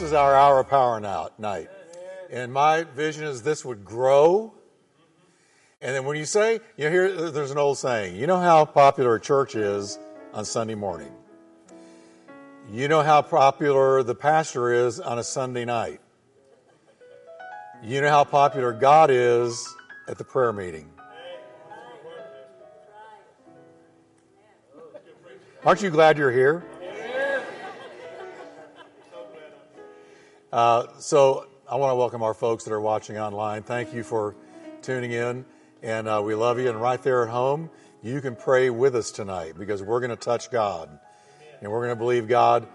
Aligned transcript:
this 0.00 0.06
is 0.06 0.12
our 0.14 0.34
hour 0.34 0.60
of 0.60 0.68
power 0.70 0.98
now, 0.98 1.28
night. 1.36 1.68
And 2.30 2.50
my 2.50 2.84
vision 2.84 3.24
is 3.24 3.42
this 3.42 3.66
would 3.66 3.84
grow. 3.84 4.54
And 5.82 5.94
then 5.94 6.06
when 6.06 6.16
you 6.16 6.24
say, 6.24 6.60
you 6.78 6.84
know, 6.84 6.90
here, 6.90 7.30
there's 7.30 7.50
an 7.50 7.58
old 7.58 7.76
saying, 7.76 8.16
you 8.16 8.26
know 8.26 8.38
how 8.38 8.64
popular 8.64 9.16
a 9.16 9.20
church 9.20 9.54
is 9.54 9.98
on 10.32 10.46
Sunday 10.46 10.74
morning. 10.74 11.12
You 12.72 12.88
know 12.88 13.02
how 13.02 13.20
popular 13.20 14.02
the 14.02 14.14
pastor 14.14 14.72
is 14.72 15.00
on 15.00 15.18
a 15.18 15.22
Sunday 15.22 15.66
night. 15.66 16.00
You 17.82 18.00
know 18.00 18.08
how 18.08 18.24
popular 18.24 18.72
God 18.72 19.10
is 19.10 19.68
at 20.08 20.16
the 20.16 20.24
prayer 20.24 20.54
meeting. 20.54 20.90
Aren't 25.62 25.82
you 25.82 25.90
glad 25.90 26.16
you're 26.16 26.32
here? 26.32 26.64
So 30.52 31.46
I 31.68 31.76
want 31.76 31.92
to 31.92 31.94
welcome 31.94 32.22
our 32.22 32.34
folks 32.34 32.64
that 32.64 32.72
are 32.72 32.80
watching 32.80 33.18
online. 33.18 33.62
Thank 33.62 33.94
you 33.94 34.02
for 34.02 34.34
tuning 34.82 35.12
in, 35.12 35.44
and 35.82 36.08
uh, 36.08 36.20
we 36.24 36.34
love 36.34 36.58
you. 36.58 36.68
And 36.68 36.80
right 36.80 37.00
there 37.00 37.22
at 37.22 37.28
home, 37.28 37.70
you 38.02 38.20
can 38.20 38.34
pray 38.34 38.70
with 38.70 38.96
us 38.96 39.12
tonight 39.12 39.54
because 39.56 39.82
we're 39.82 40.00
going 40.00 40.10
to 40.10 40.16
touch 40.16 40.50
God, 40.50 40.98
and 41.60 41.70
we're 41.70 41.84
going 41.84 41.96
to 41.96 41.96
believe 41.96 42.26
God 42.26 42.66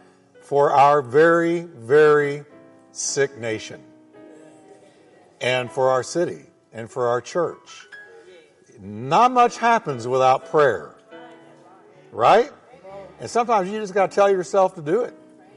for 0.42 0.72
our 0.72 1.02
very, 1.02 1.62
very 1.64 2.46
sick 2.92 3.38
nation, 3.38 3.84
and 5.42 5.70
for 5.70 5.90
our 5.90 6.04
city, 6.04 6.46
and 6.72 6.90
for 6.90 7.08
our 7.08 7.20
church. 7.20 7.88
Not 8.80 9.32
much 9.32 9.58
happens 9.58 10.08
without 10.08 10.50
prayer, 10.50 10.96
right? 12.14 12.52
And 13.20 13.30
sometimes 13.30 13.70
you 13.70 13.80
just 13.80 13.94
got 13.94 14.12
to 14.12 14.16
tell 14.16 14.30
yourself 14.30 14.76
to 14.76 14.82
do 14.82 15.02
it. 15.02 15.14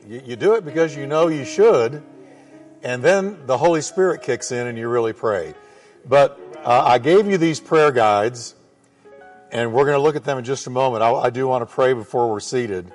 You, 0.09 0.23
you 0.25 0.37
do 0.37 0.55
it 0.55 0.65
because 0.65 0.97
you 0.97 1.07
know 1.07 1.29
you 1.29 1.45
should, 1.45 2.03
and 2.83 3.03
then 3.03 3.47
the 3.47 3.59
Holy 3.59 3.83
Spirit 3.83 4.23
kicks 4.23 4.51
in 4.53 4.67
and 4.67 4.79
you 4.79 4.89
really 4.89 5.13
pray. 5.13 5.53
But 6.07 6.41
uh, 6.65 6.83
I 6.87 6.99
gave 6.99 7.27
you 7.27 7.37
these 7.37 7.61
prayer 7.61 7.93
guides, 7.93 8.55
and 9.53 9.71
we're 9.75 9.85
going 9.85 9.99
to 9.99 10.03
look 10.03 10.17
at 10.17 10.25
them 10.25 10.39
in 10.39 10.45
just 10.45 10.67
a 10.67 10.71
moment. 10.71 11.03
I, 11.03 11.13
I, 11.13 11.31
do 11.31 11.47
want 11.47 11.61
to 11.61 11.75
pray 11.75 11.93
before 11.93 12.31
we're 12.31 12.41
seated. 12.41 12.91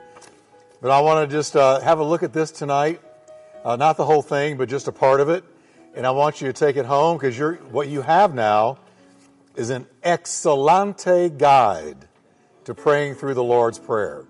But 0.82 0.90
I 0.90 1.02
want 1.02 1.30
to 1.30 1.36
just 1.36 1.56
uh, 1.56 1.82
have 1.82 2.00
a 2.00 2.04
look 2.04 2.24
at 2.24 2.34
this 2.34 2.50
tonight. 2.50 3.00
Uh, 3.64 3.76
not 3.76 3.96
the 3.96 4.06
whole 4.06 4.24
thing, 4.24 4.58
but 4.58 4.68
just 4.68 4.88
a 4.88 4.92
part 4.92 5.22
of 5.22 5.30
it. 5.30 5.44
And 5.94 6.08
I 6.08 6.12
want 6.12 6.42
you 6.42 6.48
to 6.48 6.54
take 6.54 6.78
it 6.78 6.86
home 6.88 7.20
because 7.20 7.40
what 7.70 7.90
you 7.90 8.02
have 8.02 8.34
now 8.34 8.80
is 9.56 9.70
an 9.70 9.86
excellente 10.04 11.38
guide 11.38 12.08
to 12.66 12.74
praying 12.74 13.16
through 13.16 13.36
the 13.36 13.44
Lord's 13.44 13.78
Prayer. 13.78 14.26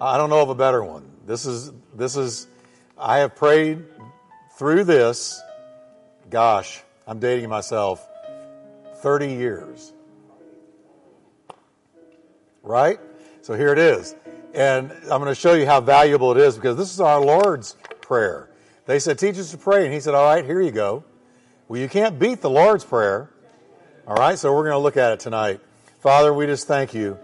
I 0.00 0.18
don't 0.18 0.30
know 0.30 0.42
of 0.42 0.48
a 0.48 0.56
better 0.56 0.82
one. 0.82 1.13
This 1.26 1.46
is 1.46 1.72
this 1.94 2.16
is 2.16 2.46
I 2.98 3.18
have 3.18 3.34
prayed 3.34 3.84
through 4.56 4.84
this. 4.84 5.40
Gosh, 6.30 6.82
I'm 7.06 7.18
dating 7.18 7.48
myself. 7.48 8.06
30 9.04 9.32
years. 9.34 9.92
Right? 12.62 12.98
So 13.42 13.54
here 13.54 13.72
it 13.72 13.78
is. 13.78 14.16
And 14.54 14.90
I'm 14.90 15.20
going 15.20 15.26
to 15.26 15.34
show 15.34 15.52
you 15.52 15.66
how 15.66 15.80
valuable 15.82 16.30
it 16.30 16.38
is 16.38 16.54
because 16.54 16.78
this 16.78 16.92
is 16.92 17.00
our 17.00 17.20
Lord's 17.20 17.76
prayer. 18.00 18.48
They 18.86 18.98
said, 18.98 19.18
Teach 19.18 19.36
us 19.36 19.50
to 19.50 19.58
pray. 19.58 19.84
And 19.84 19.92
he 19.92 20.00
said, 20.00 20.14
All 20.14 20.24
right, 20.24 20.44
here 20.44 20.62
you 20.62 20.70
go. 20.70 21.04
Well, 21.68 21.80
you 21.80 21.88
can't 21.88 22.18
beat 22.18 22.40
the 22.40 22.50
Lord's 22.50 22.84
prayer. 22.84 23.30
All 24.06 24.16
right, 24.16 24.38
so 24.38 24.54
we're 24.54 24.62
going 24.62 24.72
to 24.72 24.78
look 24.78 24.96
at 24.96 25.12
it 25.12 25.20
tonight. 25.20 25.60
Father, 26.00 26.32
we 26.32 26.46
just 26.46 26.66
thank 26.66 26.94
you 26.94 27.18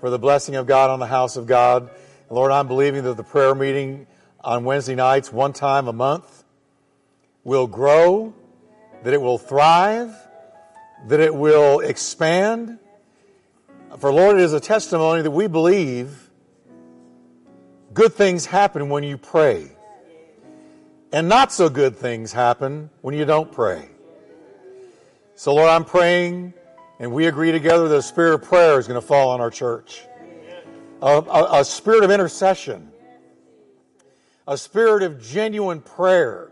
for 0.00 0.10
the 0.10 0.18
blessing 0.18 0.56
of 0.56 0.66
God 0.66 0.90
on 0.90 0.98
the 0.98 1.06
house 1.06 1.36
of 1.36 1.46
God. 1.46 1.90
Lord, 2.34 2.50
I'm 2.50 2.66
believing 2.66 3.04
that 3.04 3.16
the 3.16 3.22
prayer 3.22 3.54
meeting 3.54 4.08
on 4.40 4.64
Wednesday 4.64 4.96
nights, 4.96 5.32
one 5.32 5.52
time 5.52 5.86
a 5.86 5.92
month, 5.92 6.42
will 7.44 7.68
grow, 7.68 8.34
that 9.04 9.14
it 9.14 9.22
will 9.22 9.38
thrive, 9.38 10.12
that 11.06 11.20
it 11.20 11.32
will 11.32 11.78
expand. 11.78 12.80
For 14.00 14.12
Lord, 14.12 14.38
it 14.38 14.42
is 14.42 14.52
a 14.52 14.58
testimony 14.58 15.22
that 15.22 15.30
we 15.30 15.46
believe 15.46 16.28
good 17.92 18.12
things 18.14 18.46
happen 18.46 18.88
when 18.88 19.04
you 19.04 19.16
pray. 19.16 19.70
And 21.12 21.28
not 21.28 21.52
so 21.52 21.68
good 21.68 21.94
things 21.94 22.32
happen 22.32 22.90
when 23.00 23.14
you 23.14 23.24
don't 23.24 23.52
pray. 23.52 23.88
So, 25.36 25.54
Lord, 25.54 25.68
I'm 25.68 25.84
praying, 25.84 26.52
and 26.98 27.12
we 27.12 27.26
agree 27.26 27.52
together 27.52 27.86
that 27.86 27.94
the 27.94 28.02
spirit 28.02 28.34
of 28.34 28.42
prayer 28.42 28.80
is 28.80 28.88
going 28.88 29.00
to 29.00 29.06
fall 29.06 29.28
on 29.30 29.40
our 29.40 29.52
church 29.52 30.02
a, 31.04 31.20
a, 31.20 31.60
a 31.60 31.64
spirit 31.64 32.02
of 32.02 32.10
intercession, 32.10 32.90
a 34.48 34.56
spirit 34.56 35.02
of 35.02 35.22
genuine 35.22 35.82
prayer, 35.82 36.50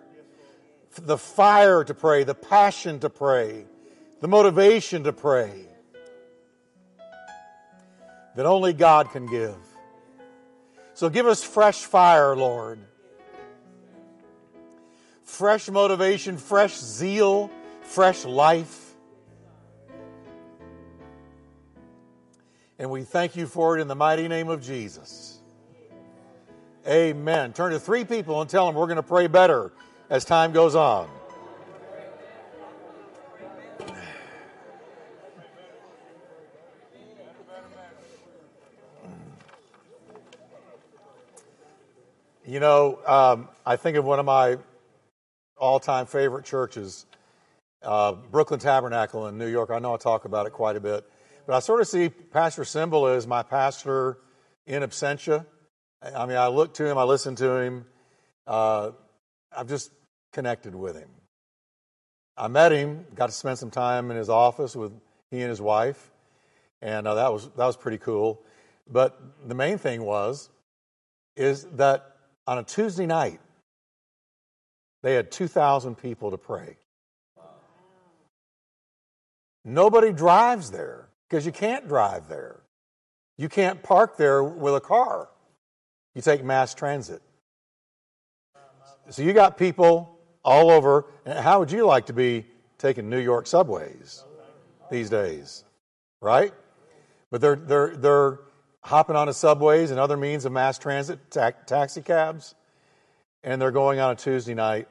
the 0.95 1.17
fire 1.17 1.83
to 1.85 1.95
pray, 1.95 2.23
the 2.23 2.35
passion 2.35 3.01
to 3.01 3.09
pray, 3.09 3.65
the 4.21 4.29
motivation 4.29 5.05
to 5.05 5.13
pray 5.13 5.67
that 8.37 8.45
only 8.45 8.75
God 8.75 9.11
can 9.11 9.25
give. 9.25 9.57
So 10.93 11.09
give 11.09 11.27
us 11.27 11.43
fresh 11.43 11.79
fire, 11.79 12.37
Lord. 12.37 12.79
Fresh 15.23 15.71
motivation, 15.71 16.37
fresh 16.37 16.77
zeal, 16.77 17.51
fresh 17.85 18.27
life. 18.27 18.82
And 22.79 22.91
we 22.91 23.03
thank 23.03 23.37
you 23.37 23.47
for 23.47 23.79
it 23.79 23.81
in 23.81 23.89
the 23.89 23.95
mighty 23.95 24.29
name 24.29 24.49
of 24.49 24.63
Jesus. 24.63 25.39
Amen. 26.87 27.53
Turn 27.53 27.73
to 27.73 27.79
three 27.79 28.05
people 28.05 28.41
and 28.41 28.51
tell 28.51 28.67
them 28.67 28.75
we're 28.75 28.87
going 28.87 28.97
to 28.97 29.03
pray 29.03 29.29
better 29.29 29.73
as 30.11 30.25
time 30.25 30.53
goes 30.53 30.75
on. 30.75 31.09
You 42.45 42.59
know, 42.59 42.99
um, 43.07 43.49
I 43.65 43.77
think 43.77 43.97
of 43.97 44.05
one 44.05 44.19
of 44.19 44.27
my 44.27 44.59
all 45.57 45.79
time 45.79 46.07
favorite 46.07 46.45
churches, 46.45 47.07
uh, 47.83 48.13
Brooklyn 48.13 48.59
Tabernacle 48.59 49.29
in 49.29 49.39
New 49.39 49.47
York. 49.47 49.71
I 49.71 49.79
know 49.79 49.95
I 49.95 49.97
talk 49.97 50.25
about 50.25 50.47
it 50.47 50.51
quite 50.51 50.77
a 50.77 50.81
bit. 50.81 51.09
But 51.53 51.57
I 51.57 51.61
sort 51.61 51.83
of 51.83 51.89
see 51.89 52.09
Pastor 52.09 52.63
Cymbala 52.63 53.15
as 53.15 53.27
my 53.27 53.43
pastor 53.43 54.17
in 54.67 54.83
absentia. 54.83 55.45
I 56.01 56.25
mean, 56.25 56.39
I 56.39 56.47
look 56.47 56.73
to 56.77 56.87
him, 56.87 56.97
I 56.97 57.03
listen 57.03 57.35
to 57.35 57.57
him. 57.57 57.85
Uh, 58.47 58.93
I've 59.55 59.69
just 59.69 59.91
connected 60.33 60.75
with 60.75 60.97
him. 60.97 61.11
I 62.39 62.49
met 62.49 62.73
him, 62.73 63.05
got 63.15 63.27
to 63.27 63.33
spend 63.33 63.59
some 63.59 63.71
time 63.71 64.11
in 64.11 64.17
his 64.17 64.31
office 64.31 64.75
with 64.75 64.95
he 65.31 65.43
and 65.43 65.51
his 65.51 65.61
wife, 65.61 66.11
and 66.81 67.07
uh, 67.07 67.17
that 67.17 67.31
was 67.31 67.51
that 67.59 67.67
was 67.67 67.77
pretty 67.77 67.99
cool. 67.99 68.43
But 68.91 69.21
the 69.47 69.55
main 69.55 69.77
thing 69.77 70.05
was 70.05 70.49
is 71.37 71.65
that 71.75 72.17
on 72.47 72.57
a 72.57 72.63
Tuesday 72.63 73.05
night 73.05 73.41
they 75.03 75.13
had 75.13 75.31
2,000 75.31 75.97
people 75.97 76.31
to 76.31 76.39
pray. 76.39 76.79
Nobody 79.67 80.15
drives 80.15 80.71
there 80.71 81.11
because 81.33 81.47
you 81.47 81.53
can't 81.53 81.89
drive 81.89 82.29
there. 82.29 82.61
You 83.39 83.49
can't 83.49 83.83
park 83.83 84.19
there 84.19 84.45
with 84.45 84.75
a 84.75 84.81
car. 84.83 85.31
You 86.15 86.21
take 86.21 86.45
mass 86.45 86.75
transit. 86.75 87.23
So 89.09 89.23
you 89.23 89.33
got 89.33 89.57
people 89.57 90.19
all 90.45 90.71
over. 90.71 91.07
And 91.25 91.39
How 91.39 91.59
would 91.59 91.73
you 91.73 91.87
like 91.87 92.05
to 92.07 92.13
be 92.13 92.45
taking 92.77 93.09
New 93.09 93.19
York 93.19 93.47
subways 93.47 94.23
these 94.91 95.09
days? 95.09 95.65
Right? 96.21 96.53
But 97.31 97.41
they're, 97.41 97.57
they're, 97.57 97.97
they're 97.97 98.41
hopping 98.83 99.17
onto 99.17 99.33
subways 99.33 99.91
and 99.91 99.99
other 99.99 100.19
means 100.19 100.45
of 100.45 100.53
mass 100.53 100.79
transit, 100.79 101.31
ta- 101.31 101.53
taxi 101.65 102.03
cabs, 102.03 102.55
and 103.43 103.61
they're 103.61 103.71
going 103.71 104.01
on 104.01 104.11
a 104.11 104.17
Tuesday 104.17 104.53
night. 104.53 104.87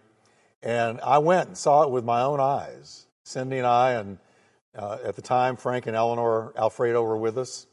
And 0.63 1.00
I 1.01 1.19
went 1.19 1.50
and 1.50 1.57
saw 1.57 1.83
it 1.83 1.92
with 1.92 2.04
my 2.04 2.24
own 2.24 2.39
eyes. 2.39 3.06
Cindy 3.25 3.60
and 3.60 3.68
I 3.68 3.92
and 3.92 4.18
uh, 4.77 4.97
at 5.03 5.15
the 5.15 5.21
time, 5.21 5.56
Frank 5.56 5.88
and 5.88 5.95
Eleanor 5.95 6.53
Alfredo 6.57 7.03
were 7.03 7.18
with 7.18 7.38
us. 7.38 7.68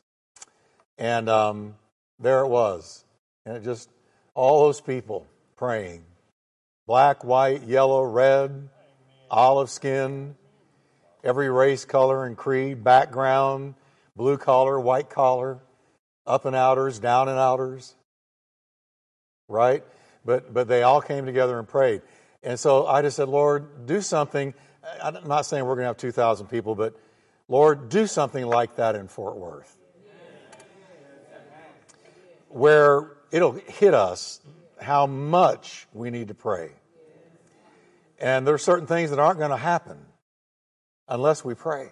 And 0.96 1.28
um, 1.28 1.76
there 2.18 2.40
it 2.40 2.48
was. 2.48 3.04
And 3.46 3.56
it 3.56 3.64
just, 3.64 3.88
all 4.34 4.64
those 4.64 4.80
people 4.80 5.26
praying 5.56 6.04
black, 6.86 7.22
white, 7.22 7.62
yellow, 7.64 8.02
red, 8.02 8.68
olive 9.30 9.70
skin, 9.70 10.34
every 11.22 11.50
race, 11.50 11.84
color, 11.84 12.24
and 12.24 12.36
creed, 12.36 12.82
background, 12.82 13.74
blue 14.16 14.38
collar, 14.38 14.80
white 14.80 15.10
collar, 15.10 15.58
up 16.26 16.46
and 16.46 16.56
outers, 16.56 16.98
down 16.98 17.28
and 17.28 17.38
outers. 17.38 17.94
Right? 19.48 19.84
But, 20.24 20.52
but 20.52 20.68
they 20.68 20.82
all 20.82 21.00
came 21.00 21.26
together 21.26 21.58
and 21.58 21.68
prayed. 21.68 22.02
And 22.42 22.58
so 22.58 22.86
I 22.86 23.02
just 23.02 23.16
said, 23.16 23.28
Lord, 23.28 23.86
do 23.86 24.00
something 24.00 24.54
I'm 25.02 25.26
not 25.26 25.46
saying 25.46 25.64
we're 25.64 25.74
going 25.74 25.84
to 25.84 25.88
have 25.88 25.96
2,000 25.96 26.46
people, 26.46 26.74
but 26.74 26.94
Lord, 27.48 27.88
do 27.88 28.06
something 28.06 28.46
like 28.46 28.76
that 28.76 28.94
in 28.94 29.08
Fort 29.08 29.36
Worth. 29.36 29.78
Where 32.48 33.12
it'll 33.30 33.52
hit 33.52 33.94
us 33.94 34.40
how 34.80 35.06
much 35.06 35.86
we 35.92 36.10
need 36.10 36.28
to 36.28 36.34
pray. 36.34 36.70
And 38.18 38.46
there 38.46 38.54
are 38.54 38.58
certain 38.58 38.86
things 38.86 39.10
that 39.10 39.18
aren't 39.18 39.38
going 39.38 39.50
to 39.50 39.56
happen 39.56 39.98
unless 41.08 41.44
we 41.44 41.54
pray. 41.54 41.88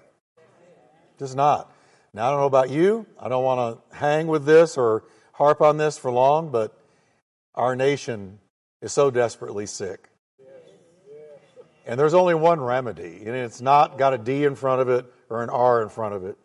Just 1.19 1.37
not. 1.37 1.73
Now, 2.13 2.27
I 2.27 2.31
don't 2.31 2.41
know 2.41 2.47
about 2.47 2.71
you. 2.71 3.07
I 3.21 3.29
don't 3.29 3.45
want 3.45 3.79
to 3.91 3.97
hang 3.97 4.27
with 4.27 4.45
this 4.45 4.77
or 4.77 5.05
harp 5.33 5.61
on 5.61 5.77
this 5.77 5.99
for 5.99 6.11
long, 6.11 6.51
but 6.51 6.79
our 7.55 7.77
nation 7.77 8.39
is 8.81 8.93
so 8.93 9.11
desperately 9.11 9.67
sick. 9.67 10.09
And 11.87 11.99
there's 12.01 12.15
only 12.15 12.35
one 12.35 12.61
remedy, 12.61 13.23
and 13.27 13.37
it's 13.37 13.61
not 13.61 13.97
got 13.97 14.13
a 14.13 14.19
D 14.19 14.45
in 14.45 14.57
front 14.57 14.81
of 14.81 14.89
it 14.89 15.07
or 15.31 15.45
an 15.45 15.51
R 15.51 15.83
in 15.83 15.89
front 15.89 16.15
of 16.15 16.25
it 16.25 16.37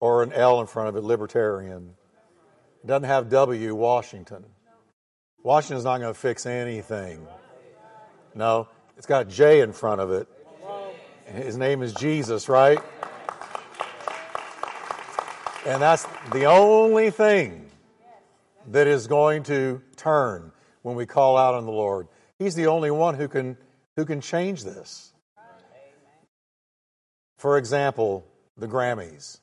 or 0.00 0.24
an 0.24 0.32
L 0.32 0.60
in 0.60 0.66
front 0.66 0.88
of 0.88 0.96
it, 0.96 1.04
libertarian. 1.04 1.94
It 2.82 2.88
doesn't 2.88 3.08
have 3.08 3.30
W, 3.30 3.74
Washington. 3.74 4.44
Washington's 5.44 5.84
not 5.84 6.00
going 6.00 6.12
to 6.12 6.18
fix 6.18 6.44
anything. 6.44 7.24
No, 8.34 8.68
it's 8.96 9.06
got 9.06 9.22
a 9.22 9.30
J 9.30 9.60
in 9.60 9.72
front 9.72 10.00
of 10.00 10.10
it. 10.10 10.28
His 11.26 11.56
name 11.56 11.82
is 11.82 11.94
Jesus, 11.94 12.48
right? 12.48 12.78
And 15.66 15.80
that's 15.80 16.04
the 16.32 16.46
only 16.46 17.10
thing 17.10 17.70
that 18.72 18.86
is 18.86 19.06
going 19.06 19.44
to 19.44 19.80
turn 19.96 20.52
when 20.82 20.96
we 20.96 21.06
call 21.06 21.36
out 21.36 21.54
on 21.54 21.64
the 21.64 21.72
Lord. 21.72 22.08
He's 22.38 22.54
the 22.54 22.66
only 22.66 22.90
one 22.90 23.14
who 23.14 23.28
can 23.28 23.56
who 23.96 24.04
can 24.04 24.20
change 24.20 24.64
this. 24.64 25.12
For 27.36 27.58
example, 27.58 28.26
the 28.56 28.66
Grammys. 28.66 29.40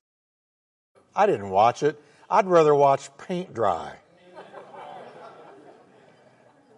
I 1.15 1.25
didn't 1.25 1.49
watch 1.49 1.83
it. 1.83 2.01
I'd 2.29 2.47
rather 2.47 2.73
watch 2.73 3.09
paint 3.17 3.53
dry. 3.53 3.95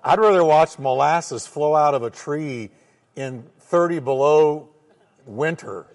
I'd 0.04 0.20
rather 0.20 0.44
watch 0.44 0.78
molasses 0.80 1.48
flow 1.48 1.76
out 1.76 1.94
of 1.94 2.04
a 2.04 2.10
tree 2.10 2.72
in 3.16 3.46
30 3.60 4.00
below 4.00 4.70
winter 5.26 5.88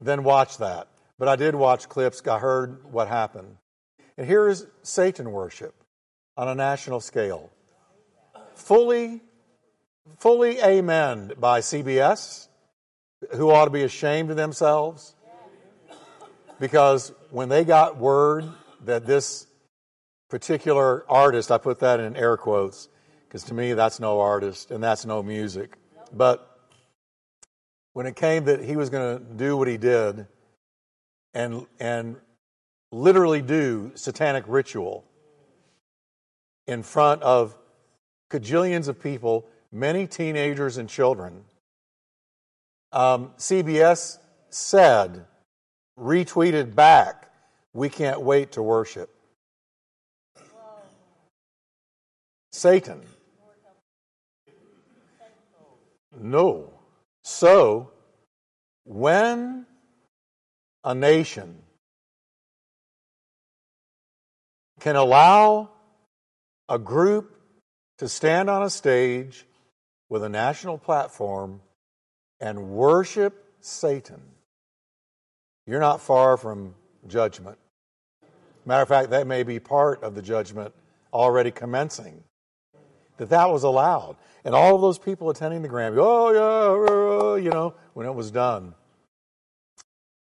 than 0.00 0.22
watch 0.22 0.58
that. 0.58 0.88
But 1.18 1.28
I 1.28 1.36
did 1.36 1.54
watch 1.54 1.88
clips, 1.88 2.24
I 2.26 2.38
heard 2.38 2.84
what 2.92 3.08
happened. 3.08 3.56
And 4.16 4.26
here 4.26 4.48
is 4.48 4.66
Satan 4.82 5.32
worship 5.32 5.74
on 6.36 6.48
a 6.48 6.54
national 6.54 7.00
scale. 7.00 7.50
Fully, 8.54 9.22
fully 10.18 10.60
amen 10.60 11.32
by 11.38 11.60
CBS, 11.60 12.48
who 13.32 13.50
ought 13.50 13.66
to 13.66 13.70
be 13.70 13.82
ashamed 13.82 14.30
of 14.30 14.36
themselves. 14.36 15.14
Because 16.58 17.12
when 17.30 17.48
they 17.48 17.64
got 17.64 17.98
word 17.98 18.44
that 18.84 19.06
this 19.06 19.46
particular 20.30 21.04
artist, 21.10 21.50
I 21.50 21.58
put 21.58 21.80
that 21.80 22.00
in 22.00 22.16
air 22.16 22.36
quotes, 22.36 22.88
because 23.26 23.42
to 23.44 23.54
me 23.54 23.74
that's 23.74 24.00
no 24.00 24.20
artist 24.20 24.70
and 24.70 24.82
that's 24.82 25.04
no 25.04 25.22
music. 25.22 25.76
But 26.12 26.50
when 27.92 28.06
it 28.06 28.16
came 28.16 28.44
that 28.44 28.62
he 28.62 28.76
was 28.76 28.90
going 28.90 29.18
to 29.18 29.24
do 29.24 29.56
what 29.56 29.68
he 29.68 29.76
did 29.76 30.26
and, 31.34 31.66
and 31.78 32.16
literally 32.90 33.42
do 33.42 33.92
satanic 33.94 34.44
ritual 34.46 35.04
in 36.66 36.82
front 36.82 37.22
of 37.22 37.56
cajillions 38.30 38.88
of 38.88 39.00
people, 39.00 39.46
many 39.72 40.06
teenagers 40.06 40.76
and 40.76 40.88
children, 40.88 41.44
um, 42.92 43.32
CBS 43.38 44.18
said, 44.50 45.26
retweeted 45.98 46.74
back, 46.74 47.30
we 47.72 47.88
can't 47.88 48.20
wait 48.20 48.52
to 48.52 48.62
worship. 48.62 49.10
Satan. 52.52 53.02
No. 56.18 56.72
So, 57.22 57.90
when 58.84 59.66
a 60.84 60.94
nation 60.94 61.58
can 64.80 64.96
allow 64.96 65.70
a 66.68 66.78
group 66.78 67.36
to 67.98 68.08
stand 68.08 68.48
on 68.48 68.62
a 68.62 68.70
stage 68.70 69.44
with 70.08 70.22
a 70.22 70.28
national 70.28 70.78
platform 70.78 71.60
and 72.40 72.70
worship 72.70 73.52
Satan, 73.60 74.20
you're 75.66 75.80
not 75.80 76.00
far 76.00 76.36
from 76.36 76.74
judgment. 77.06 77.58
Matter 78.64 78.82
of 78.82 78.88
fact, 78.88 79.10
that 79.10 79.26
may 79.26 79.42
be 79.42 79.58
part 79.58 80.02
of 80.02 80.14
the 80.14 80.22
judgment 80.22 80.74
already 81.12 81.50
commencing 81.50 82.22
that 83.16 83.30
that 83.30 83.50
was 83.50 83.62
allowed. 83.62 84.16
And 84.44 84.54
all 84.54 84.74
of 84.74 84.80
those 84.80 84.98
people 84.98 85.30
attending 85.30 85.62
the 85.62 85.68
Grammy, 85.68 85.96
oh, 85.98 87.36
yeah, 87.36 87.42
you 87.42 87.50
know, 87.50 87.74
when 87.94 88.06
it 88.06 88.14
was 88.14 88.30
done. 88.30 88.74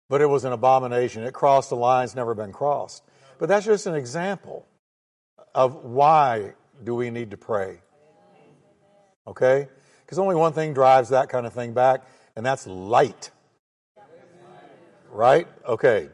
But 0.07 0.21
it 0.21 0.27
was 0.27 0.45
an 0.45 0.53
abomination. 0.53 1.23
It 1.23 1.33
crossed 1.33 1.69
the 1.69 1.75
lines 1.75 2.15
never 2.15 2.35
been 2.35 2.51
crossed. 2.51 3.03
But 3.39 3.49
that's 3.49 3.65
just 3.65 3.87
an 3.87 3.95
example 3.95 4.65
of 5.53 5.83
why 5.83 6.53
do 6.83 6.95
we 6.95 7.09
need 7.09 7.31
to 7.31 7.37
pray. 7.37 7.79
Okay? 9.27 9.67
Because 10.05 10.19
only 10.19 10.35
one 10.35 10.53
thing 10.53 10.73
drives 10.73 11.09
that 11.09 11.29
kind 11.29 11.45
of 11.45 11.53
thing 11.53 11.73
back, 11.73 12.03
and 12.35 12.45
that's 12.45 12.67
light. 12.67 13.31
Right? 15.11 15.47
Okay. 15.65 16.09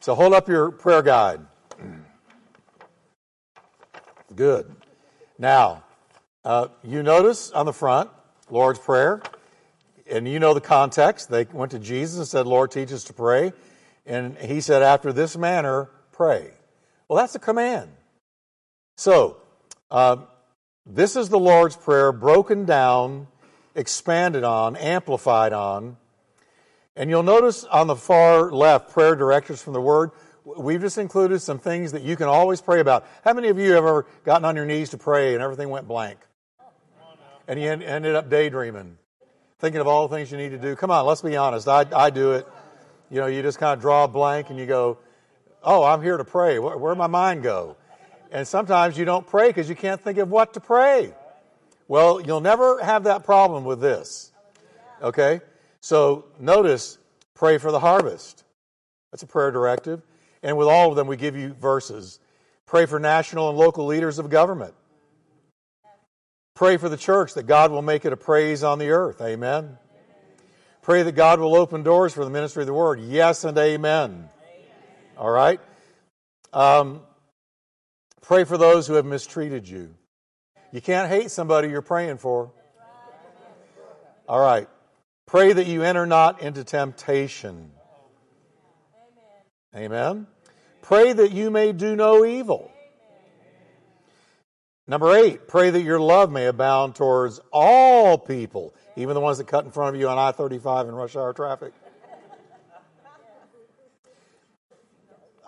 So 0.00 0.14
hold 0.14 0.32
up 0.32 0.48
your 0.48 0.70
prayer 0.70 1.02
guide. 1.02 1.40
Good. 4.34 4.74
Now, 5.38 5.84
uh, 6.44 6.68
you 6.82 7.02
notice 7.02 7.50
on 7.50 7.66
the 7.66 7.72
front, 7.72 8.10
Lord's 8.50 8.78
Prayer, 8.78 9.22
and 10.10 10.26
you 10.26 10.38
know 10.38 10.54
the 10.54 10.60
context. 10.60 11.30
They 11.30 11.46
went 11.52 11.72
to 11.72 11.78
Jesus 11.78 12.18
and 12.18 12.26
said, 12.26 12.46
Lord, 12.46 12.70
teach 12.70 12.92
us 12.92 13.04
to 13.04 13.12
pray. 13.12 13.52
And 14.06 14.36
he 14.38 14.60
said, 14.60 14.82
after 14.82 15.12
this 15.12 15.36
manner, 15.36 15.90
pray. 16.12 16.52
Well, 17.08 17.18
that's 17.18 17.34
a 17.34 17.38
command. 17.38 17.90
So, 18.96 19.36
uh, 19.90 20.16
this 20.88 21.16
is 21.16 21.28
the 21.28 21.38
Lord's 21.38 21.76
Prayer 21.76 22.12
broken 22.12 22.64
down, 22.64 23.28
expanded 23.74 24.42
on, 24.42 24.74
amplified 24.76 25.52
on. 25.52 25.96
And 26.96 27.10
you'll 27.10 27.22
notice 27.22 27.64
on 27.64 27.86
the 27.86 27.96
far 27.96 28.50
left, 28.50 28.90
prayer 28.90 29.14
directives 29.14 29.62
from 29.62 29.74
the 29.74 29.80
Word. 29.80 30.10
We've 30.44 30.80
just 30.80 30.98
included 30.98 31.40
some 31.40 31.58
things 31.58 31.92
that 31.92 32.02
you 32.02 32.16
can 32.16 32.26
always 32.26 32.60
pray 32.60 32.80
about. 32.80 33.06
How 33.22 33.34
many 33.34 33.48
of 33.48 33.58
you 33.58 33.72
have 33.72 33.84
ever 33.84 34.06
gotten 34.24 34.44
on 34.44 34.56
your 34.56 34.64
knees 34.64 34.90
to 34.90 34.98
pray 34.98 35.34
and 35.34 35.42
everything 35.42 35.68
went 35.68 35.86
blank? 35.86 36.18
and 37.48 37.58
you 37.58 37.70
ended 37.70 38.14
up 38.14 38.28
daydreaming, 38.28 38.98
thinking 39.58 39.80
of 39.80 39.86
all 39.88 40.06
the 40.06 40.14
things 40.14 40.30
you 40.30 40.36
need 40.36 40.50
to 40.50 40.58
do. 40.58 40.76
Come 40.76 40.90
on, 40.90 41.06
let's 41.06 41.22
be 41.22 41.34
honest. 41.34 41.66
I, 41.66 41.86
I 41.96 42.10
do 42.10 42.32
it. 42.32 42.46
You 43.10 43.20
know, 43.20 43.26
you 43.26 43.40
just 43.40 43.58
kind 43.58 43.72
of 43.72 43.80
draw 43.80 44.04
a 44.04 44.08
blank 44.08 44.50
and 44.50 44.58
you 44.58 44.66
go, 44.66 44.98
oh, 45.64 45.82
I'm 45.82 46.02
here 46.02 46.18
to 46.18 46.24
pray. 46.24 46.58
Where, 46.58 46.76
where'd 46.76 46.98
my 46.98 47.06
mind 47.06 47.42
go? 47.42 47.77
And 48.30 48.46
sometimes 48.46 48.98
you 48.98 49.04
don't 49.04 49.26
pray 49.26 49.48
because 49.48 49.68
you 49.68 49.74
can't 49.74 50.00
think 50.00 50.18
of 50.18 50.30
what 50.30 50.54
to 50.54 50.60
pray. 50.60 51.14
Well, 51.86 52.20
you'll 52.20 52.40
never 52.40 52.82
have 52.82 53.04
that 53.04 53.24
problem 53.24 53.64
with 53.64 53.80
this. 53.80 54.30
Okay? 55.00 55.40
So 55.80 56.26
notice, 56.38 56.98
pray 57.34 57.58
for 57.58 57.72
the 57.72 57.80
harvest. 57.80 58.44
That's 59.10 59.22
a 59.22 59.26
prayer 59.26 59.50
directive. 59.50 60.02
And 60.42 60.56
with 60.56 60.68
all 60.68 60.90
of 60.90 60.96
them, 60.96 61.06
we 61.06 61.16
give 61.16 61.36
you 61.36 61.54
verses. 61.54 62.20
Pray 62.66 62.84
for 62.84 62.98
national 62.98 63.48
and 63.48 63.56
local 63.56 63.86
leaders 63.86 64.18
of 64.18 64.28
government. 64.28 64.74
Pray 66.54 66.76
for 66.76 66.88
the 66.88 66.96
church 66.96 67.34
that 67.34 67.44
God 67.44 67.70
will 67.70 67.82
make 67.82 68.04
it 68.04 68.12
a 68.12 68.16
praise 68.16 68.62
on 68.62 68.78
the 68.78 68.90
earth. 68.90 69.22
Amen. 69.22 69.78
Pray 70.82 71.02
that 71.02 71.12
God 71.12 71.40
will 71.40 71.54
open 71.54 71.82
doors 71.82 72.12
for 72.12 72.24
the 72.24 72.30
ministry 72.30 72.62
of 72.62 72.66
the 72.66 72.74
word. 72.74 73.00
Yes 73.00 73.44
and 73.44 73.56
amen. 73.56 74.28
All 75.16 75.30
right? 75.30 75.60
Um, 76.52 77.02
pray 78.28 78.44
for 78.44 78.58
those 78.58 78.86
who 78.86 78.92
have 78.92 79.06
mistreated 79.06 79.66
you. 79.66 79.94
You 80.70 80.82
can't 80.82 81.08
hate 81.08 81.30
somebody 81.30 81.70
you're 81.70 81.80
praying 81.80 82.18
for. 82.18 82.52
All 84.28 84.38
right. 84.38 84.68
Pray 85.26 85.54
that 85.54 85.66
you 85.66 85.82
enter 85.82 86.04
not 86.04 86.42
into 86.42 86.62
temptation. 86.62 87.70
Amen. 89.74 90.26
Pray 90.82 91.14
that 91.14 91.32
you 91.32 91.50
may 91.50 91.72
do 91.72 91.96
no 91.96 92.26
evil. 92.26 92.70
Number 94.86 95.14
eight, 95.16 95.48
pray 95.48 95.70
that 95.70 95.82
your 95.82 95.98
love 95.98 96.30
may 96.30 96.46
abound 96.46 96.96
towards 96.96 97.40
all 97.50 98.18
people, 98.18 98.74
even 98.96 99.14
the 99.14 99.20
ones 99.20 99.38
that 99.38 99.46
cut 99.46 99.64
in 99.64 99.70
front 99.70 99.94
of 99.94 100.00
you 100.00 100.08
on 100.08 100.18
I 100.18 100.32
35 100.32 100.88
in 100.88 100.94
rush 100.94 101.16
hour 101.16 101.32
traffic. 101.32 101.72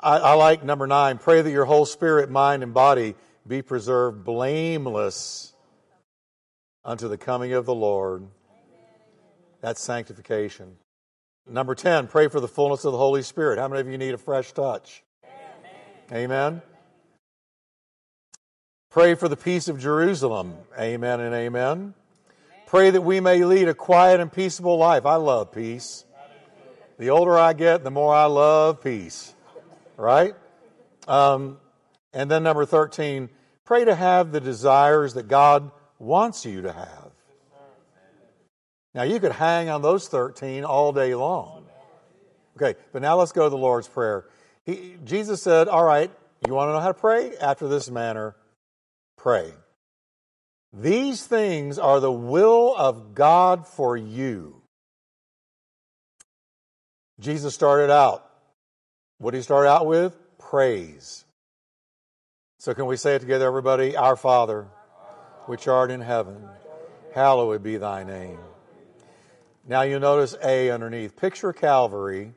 I, 0.02 0.16
I, 0.16 0.33
like 0.33 0.64
number 0.64 0.87
nine, 0.87 1.19
pray 1.19 1.42
that 1.42 1.50
your 1.50 1.66
whole 1.66 1.85
spirit, 1.85 2.30
mind, 2.30 2.62
and 2.62 2.73
body 2.73 3.14
be 3.47 3.61
preserved 3.61 4.25
blameless 4.25 5.52
unto 6.85 7.09
the 7.09 7.19
coming 7.19 7.52
of 7.52 7.66
the 7.66 7.75
Lord. 7.75 8.26
That's 9.61 9.83
sanctification. 9.83 10.76
Number 11.47 11.75
10, 11.75 12.07
pray 12.07 12.28
for 12.28 12.40
the 12.40 12.49
fullness 12.49 12.85
of 12.85 12.92
the 12.92 12.99
Holy 12.99 13.23
Spirit. 13.23 13.59
How 13.59 13.69
many 13.69 13.80
of 13.80 13.88
you 13.88 13.99
need 13.99 14.14
a 14.14 14.19
fresh 14.19 14.52
touch? 14.52 15.02
Amen. 16.11 16.25
Amen. 16.25 16.62
Pray 18.88 19.14
for 19.14 19.28
the 19.28 19.37
peace 19.37 19.69
of 19.69 19.78
Jerusalem. 19.78 20.54
Amen 20.78 21.21
and 21.21 21.35
amen. 21.35 21.95
Pray 22.66 22.90
that 22.90 23.02
we 23.02 23.21
may 23.21 23.45
lead 23.45 23.69
a 23.69 23.75
quiet 23.75 24.21
and 24.21 24.33
peaceable 24.33 24.78
life. 24.78 25.04
I 25.04 25.16
love 25.16 25.52
peace. 25.52 26.04
The 26.99 27.11
older 27.11 27.38
I 27.38 27.52
get, 27.52 27.85
the 27.85 27.90
more 27.90 28.14
I 28.14 28.26
love 28.26 28.83
peace. 28.83 29.35
Right? 30.00 30.35
Um, 31.07 31.59
and 32.14 32.30
then 32.30 32.42
number 32.42 32.64
13, 32.64 33.28
pray 33.64 33.85
to 33.85 33.95
have 33.95 34.33
the 34.33 34.40
desires 34.40 35.14
that 35.14 35.28
God 35.28 35.71
wants 35.99 36.47
you 36.47 36.62
to 36.62 36.73
have. 36.73 37.11
Now, 38.95 39.02
you 39.02 39.21
could 39.21 39.33
hang 39.33 39.69
on 39.69 39.83
those 39.83 40.09
13 40.09 40.64
all 40.64 40.92
day 40.92 41.14
long. 41.14 41.64
Okay, 42.57 42.78
but 42.92 43.02
now 43.02 43.16
let's 43.16 43.33
go 43.33 43.45
to 43.45 43.50
the 43.50 43.59
Lord's 43.59 43.88
Prayer. 43.88 44.25
He, 44.64 44.97
Jesus 45.04 45.42
said, 45.42 45.69
All 45.69 45.85
right, 45.85 46.11
you 46.47 46.54
want 46.54 46.69
to 46.69 46.73
know 46.73 46.80
how 46.80 46.88
to 46.88 46.95
pray? 46.95 47.37
After 47.37 47.69
this 47.69 47.90
manner, 47.90 48.35
pray. 49.16 49.52
These 50.73 51.26
things 51.26 51.78
are 51.78 52.00
the 52.00 52.12
will 52.12 52.75
of 52.76 53.14
God 53.14 53.66
for 53.66 53.97
you. 53.97 54.62
Jesus 57.21 57.54
started 57.54 57.90
out. 57.90 58.30
What 59.21 59.33
do 59.33 59.37
you 59.37 59.43
start 59.43 59.67
out 59.67 59.85
with? 59.85 60.17
Praise. 60.39 61.27
So, 62.59 62.73
can 62.73 62.87
we 62.87 62.97
say 62.97 63.17
it 63.17 63.19
together, 63.19 63.47
everybody? 63.47 63.95
Our 63.95 64.17
Father, 64.17 64.67
which 65.45 65.69
art 65.69 65.91
in 65.91 66.00
heaven, 66.00 66.49
hallowed 67.15 67.62
be 67.62 67.77
thy 67.77 68.03
name. 68.03 68.39
Now 69.69 69.83
you 69.83 69.99
notice 69.99 70.37
A 70.43 70.71
underneath. 70.71 71.17
Picture 71.17 71.53
Calvary 71.53 72.33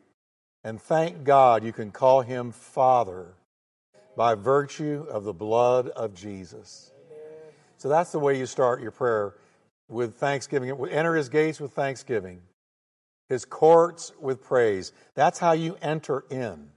and 0.66 0.82
thank 0.82 1.24
God 1.24 1.64
you 1.64 1.72
can 1.72 1.90
call 1.90 2.22
him 2.22 2.52
Father 2.52 3.28
by 4.18 4.36
virtue 4.36 5.06
of 5.10 5.24
the 5.24 5.32
blood 5.32 5.88
of 5.88 6.14
Jesus. 6.14 6.92
So 7.78 7.88
that's 7.88 8.12
the 8.12 8.20
way 8.20 8.38
you 8.38 8.46
start 8.46 8.82
your 8.82 8.92
prayer 8.92 9.36
with 9.88 10.16
thanksgiving. 10.16 10.70
Enter 10.92 11.16
his 11.16 11.30
gates 11.30 11.62
with 11.62 11.72
thanksgiving, 11.72 12.42
his 13.30 13.46
courts 13.46 14.12
with 14.20 14.44
praise. 14.44 14.92
That's 15.16 15.40
how 15.40 15.54
you 15.54 15.78
enter 15.82 16.26
in. 16.30 16.70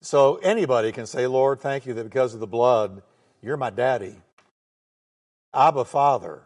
So 0.00 0.36
anybody 0.36 0.90
can 0.92 1.06
say, 1.06 1.26
Lord, 1.26 1.60
thank 1.60 1.86
you 1.86 1.94
that 1.94 2.04
because 2.04 2.34
of 2.34 2.40
the 2.40 2.46
blood, 2.46 3.02
you're 3.40 3.56
my 3.56 3.70
daddy. 3.70 4.16
Abba, 5.54 5.84
Father. 5.84 6.42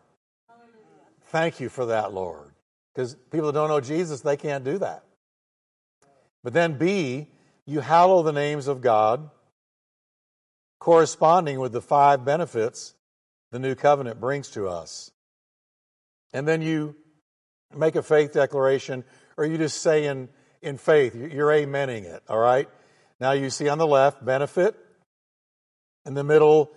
Thank 1.28 1.60
you 1.60 1.68
for 1.68 1.86
that, 1.86 2.12
Lord. 2.12 2.50
Because 2.94 3.14
people 3.30 3.52
that 3.52 3.58
don't 3.58 3.68
know 3.68 3.80
Jesus, 3.80 4.20
they 4.20 4.36
can't 4.36 4.64
do 4.64 4.78
that. 4.78 5.04
But 6.42 6.52
then, 6.52 6.78
B, 6.78 7.28
you 7.64 7.80
hallow 7.80 8.22
the 8.22 8.32
names 8.32 8.68
of 8.68 8.80
God, 8.80 9.30
corresponding 10.78 11.58
with 11.58 11.72
the 11.72 11.80
five 11.80 12.24
benefits 12.24 12.94
the 13.50 13.58
new 13.58 13.74
covenant 13.74 14.20
brings 14.20 14.50
to 14.50 14.68
us. 14.68 15.10
And 16.32 16.46
then 16.46 16.62
you 16.62 16.94
make 17.76 17.96
a 17.96 18.02
faith 18.02 18.32
declaration, 18.32 19.04
or 19.36 19.44
you 19.44 19.58
just 19.58 19.80
say 19.80 20.06
in, 20.06 20.28
in 20.62 20.78
faith, 20.78 21.14
you're 21.14 21.50
amening 21.50 22.04
it, 22.04 22.22
all 22.28 22.38
right? 22.38 22.68
Now 23.20 23.32
you 23.32 23.50
see 23.50 23.68
on 23.68 23.78
the 23.78 23.86
left, 23.86 24.24
benefit. 24.24 24.76
In 26.04 26.14
the 26.14 26.24
middle, 26.24 26.72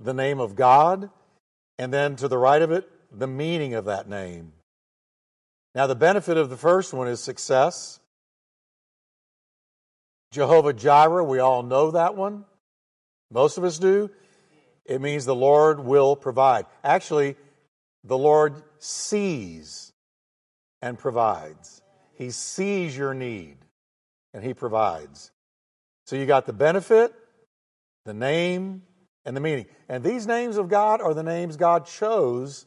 the 0.00 0.14
name 0.14 0.40
of 0.40 0.56
God. 0.56 1.10
And 1.78 1.92
then 1.92 2.16
to 2.16 2.28
the 2.28 2.38
right 2.38 2.62
of 2.62 2.70
it, 2.70 2.88
the 3.12 3.26
meaning 3.26 3.74
of 3.74 3.86
that 3.86 4.08
name. 4.08 4.52
Now, 5.74 5.88
the 5.88 5.96
benefit 5.96 6.36
of 6.36 6.50
the 6.50 6.56
first 6.56 6.92
one 6.92 7.08
is 7.08 7.20
success. 7.20 7.98
Jehovah 10.30 10.72
Jireh, 10.72 11.24
we 11.24 11.40
all 11.40 11.64
know 11.64 11.90
that 11.90 12.14
one. 12.14 12.44
Most 13.32 13.58
of 13.58 13.64
us 13.64 13.78
do. 13.78 14.10
It 14.84 15.00
means 15.00 15.24
the 15.24 15.34
Lord 15.34 15.80
will 15.80 16.14
provide. 16.14 16.66
Actually, 16.84 17.36
the 18.04 18.18
Lord 18.18 18.62
sees 18.78 19.92
and 20.84 20.98
provides. 20.98 21.80
He 22.12 22.30
sees 22.30 22.94
your 22.94 23.14
need 23.14 23.56
and 24.34 24.44
He 24.44 24.52
provides. 24.52 25.30
So 26.04 26.14
you 26.14 26.26
got 26.26 26.44
the 26.44 26.52
benefit, 26.52 27.14
the 28.04 28.12
name, 28.12 28.82
and 29.24 29.34
the 29.34 29.40
meaning. 29.40 29.64
And 29.88 30.04
these 30.04 30.26
names 30.26 30.58
of 30.58 30.68
God 30.68 31.00
are 31.00 31.14
the 31.14 31.22
names 31.22 31.56
God 31.56 31.86
chose 31.86 32.66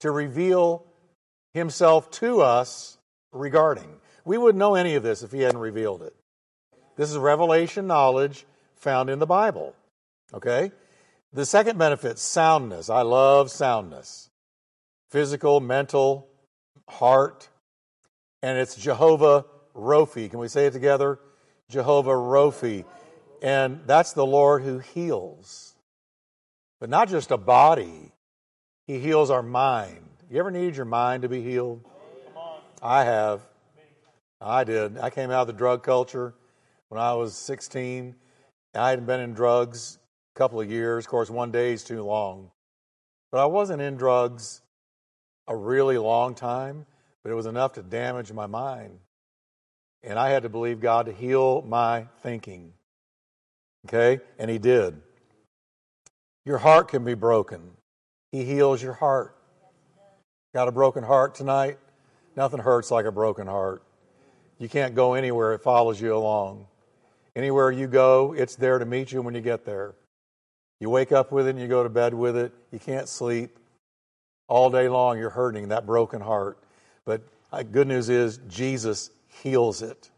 to 0.00 0.10
reveal 0.10 0.84
himself 1.54 2.10
to 2.10 2.42
us 2.42 2.98
regarding. 3.32 3.96
We 4.26 4.36
wouldn't 4.36 4.58
know 4.58 4.74
any 4.74 4.94
of 4.96 5.02
this 5.02 5.22
if 5.22 5.32
he 5.32 5.40
hadn't 5.40 5.60
revealed 5.60 6.02
it. 6.02 6.14
This 6.96 7.10
is 7.10 7.16
revelation 7.16 7.86
knowledge 7.86 8.44
found 8.76 9.08
in 9.08 9.20
the 9.20 9.26
Bible. 9.26 9.74
Okay? 10.34 10.70
The 11.32 11.46
second 11.46 11.78
benefit, 11.78 12.18
soundness. 12.18 12.90
I 12.90 13.00
love 13.00 13.50
soundness. 13.50 14.28
Physical, 15.08 15.60
mental, 15.60 16.27
heart. 16.88 17.48
And 18.42 18.58
it's 18.58 18.74
Jehovah 18.74 19.44
Rophi. 19.74 20.28
Can 20.30 20.38
we 20.38 20.48
say 20.48 20.66
it 20.66 20.72
together? 20.72 21.18
Jehovah 21.68 22.10
Rophi. 22.10 22.84
And 23.42 23.80
that's 23.86 24.12
the 24.12 24.26
Lord 24.26 24.62
who 24.62 24.78
heals. 24.78 25.74
But 26.80 26.90
not 26.90 27.08
just 27.08 27.30
a 27.30 27.36
body, 27.36 28.12
He 28.86 28.98
heals 28.98 29.30
our 29.30 29.42
mind. 29.42 30.08
You 30.30 30.38
ever 30.38 30.50
need 30.50 30.76
your 30.76 30.84
mind 30.84 31.22
to 31.22 31.28
be 31.28 31.42
healed? 31.42 31.84
I 32.82 33.04
have. 33.04 33.42
I 34.40 34.64
did. 34.64 34.98
I 34.98 35.10
came 35.10 35.30
out 35.30 35.42
of 35.42 35.46
the 35.48 35.52
drug 35.52 35.82
culture 35.82 36.34
when 36.88 37.00
I 37.00 37.14
was 37.14 37.34
16. 37.34 38.14
I 38.74 38.90
hadn't 38.90 39.06
been 39.06 39.20
in 39.20 39.32
drugs 39.32 39.98
a 40.34 40.38
couple 40.38 40.60
of 40.60 40.70
years. 40.70 41.04
Of 41.04 41.10
course, 41.10 41.30
one 41.30 41.50
day 41.50 41.72
is 41.72 41.82
too 41.82 42.02
long. 42.04 42.50
But 43.32 43.40
I 43.40 43.46
wasn't 43.46 43.82
in 43.82 43.96
drugs 43.96 44.62
a 45.48 45.56
really 45.56 45.98
long 45.98 46.34
time, 46.34 46.86
but 47.22 47.32
it 47.32 47.34
was 47.34 47.46
enough 47.46 47.72
to 47.72 47.82
damage 47.82 48.32
my 48.32 48.46
mind. 48.46 48.98
And 50.04 50.18
I 50.18 50.30
had 50.30 50.44
to 50.44 50.48
believe 50.48 50.80
God 50.80 51.06
to 51.06 51.12
heal 51.12 51.62
my 51.62 52.06
thinking. 52.22 52.72
Okay? 53.86 54.20
And 54.38 54.50
He 54.50 54.58
did. 54.58 55.00
Your 56.44 56.58
heart 56.58 56.88
can 56.88 57.04
be 57.04 57.14
broken, 57.14 57.62
He 58.30 58.44
heals 58.44 58.82
your 58.82 58.94
heart. 58.94 59.34
Got 60.54 60.68
a 60.68 60.72
broken 60.72 61.04
heart 61.04 61.34
tonight? 61.34 61.78
Nothing 62.36 62.60
hurts 62.60 62.90
like 62.90 63.04
a 63.04 63.12
broken 63.12 63.46
heart. 63.46 63.82
You 64.58 64.68
can't 64.68 64.94
go 64.94 65.14
anywhere, 65.14 65.54
it 65.54 65.62
follows 65.62 66.00
you 66.00 66.14
along. 66.14 66.66
Anywhere 67.36 67.70
you 67.70 67.86
go, 67.86 68.32
it's 68.32 68.56
there 68.56 68.78
to 68.78 68.84
meet 68.84 69.12
you 69.12 69.22
when 69.22 69.34
you 69.34 69.40
get 69.40 69.64
there. 69.64 69.94
You 70.80 70.90
wake 70.90 71.12
up 71.12 71.32
with 71.32 71.46
it 71.46 71.50
and 71.50 71.60
you 71.60 71.68
go 71.68 71.82
to 71.82 71.88
bed 71.88 72.14
with 72.14 72.36
it. 72.36 72.52
You 72.72 72.78
can't 72.78 73.08
sleep. 73.08 73.58
All 74.48 74.70
day 74.70 74.88
long, 74.88 75.18
you're 75.18 75.30
hurting 75.30 75.68
that 75.68 75.86
broken 75.86 76.20
heart. 76.20 76.58
But 77.04 77.22
uh, 77.52 77.62
good 77.62 77.86
news 77.86 78.08
is, 78.08 78.38
Jesus 78.48 79.10
heals 79.42 79.82
it. 79.82 80.10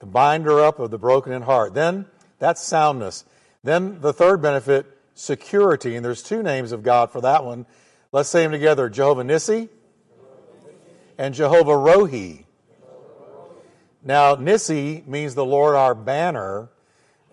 The 0.00 0.06
binder 0.06 0.64
up 0.64 0.80
of 0.80 0.90
the 0.90 0.98
broken 0.98 1.32
in 1.32 1.42
heart. 1.42 1.74
Then, 1.74 2.06
that's 2.38 2.60
soundness. 2.60 3.24
Then 3.62 4.00
the 4.00 4.12
third 4.12 4.42
benefit, 4.42 4.86
security. 5.14 5.94
And 5.94 6.04
there's 6.04 6.22
two 6.22 6.42
names 6.42 6.72
of 6.72 6.82
God 6.82 7.12
for 7.12 7.20
that 7.20 7.44
one. 7.44 7.66
Let's 8.10 8.28
say 8.28 8.42
them 8.42 8.52
together 8.52 8.88
Jehovah 8.88 9.22
Nissi 9.22 9.68
and 11.18 11.34
Jehovah 11.34 11.72
Rohi. 11.72 12.44
Now, 14.02 14.34
Nissi 14.34 15.06
means 15.06 15.34
the 15.34 15.44
Lord 15.44 15.76
our 15.76 15.94
banner. 15.94 16.68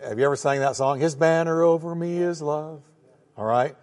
Have 0.00 0.18
you 0.18 0.24
ever 0.24 0.36
sang 0.36 0.60
that 0.60 0.76
song? 0.76 1.00
His 1.00 1.16
banner 1.16 1.62
over 1.62 1.94
me 1.94 2.18
is 2.18 2.40
love. 2.40 2.82
All 3.36 3.44
right. 3.44 3.74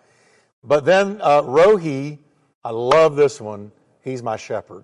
But 0.67 0.83
then 0.83 1.19
uh, 1.21 1.43
Rohi, 1.43 2.19
I 2.63 2.71
love 2.71 3.15
this 3.15 3.39
one. 3.39 3.71
He's 4.03 4.21
my 4.21 4.35
shepherd. 4.35 4.83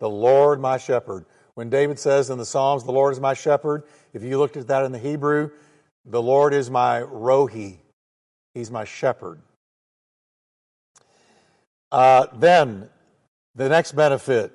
The 0.00 0.10
Lord 0.10 0.60
my 0.60 0.78
shepherd. 0.78 1.26
When 1.54 1.70
David 1.70 2.00
says 2.00 2.28
in 2.28 2.38
the 2.38 2.44
Psalms, 2.44 2.82
the 2.82 2.90
Lord 2.90 3.12
is 3.12 3.20
my 3.20 3.34
shepherd, 3.34 3.84
if 4.12 4.24
you 4.24 4.36
looked 4.38 4.56
at 4.56 4.66
that 4.66 4.84
in 4.84 4.90
the 4.90 4.98
Hebrew, 4.98 5.50
the 6.04 6.20
Lord 6.20 6.52
is 6.52 6.70
my 6.70 7.00
Rohi. 7.00 7.76
He's 8.52 8.70
my 8.72 8.84
shepherd. 8.84 9.40
Uh, 11.92 12.26
then, 12.34 12.88
the 13.54 13.68
next 13.68 13.92
benefit 13.92 14.52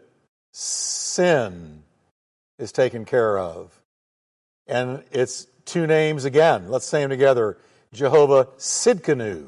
sin 0.52 1.84
is 2.58 2.74
taken 2.74 3.06
care 3.06 3.40
of. 3.40 3.80
And 4.68 5.04
it's 5.12 5.48
two 5.64 5.88
names 5.88 6.26
again. 6.26 6.68
Let's 6.68 6.86
say 6.86 7.02
them 7.02 7.10
together 7.10 7.58
Jehovah 7.94 8.50
Sidkenu. 8.58 9.48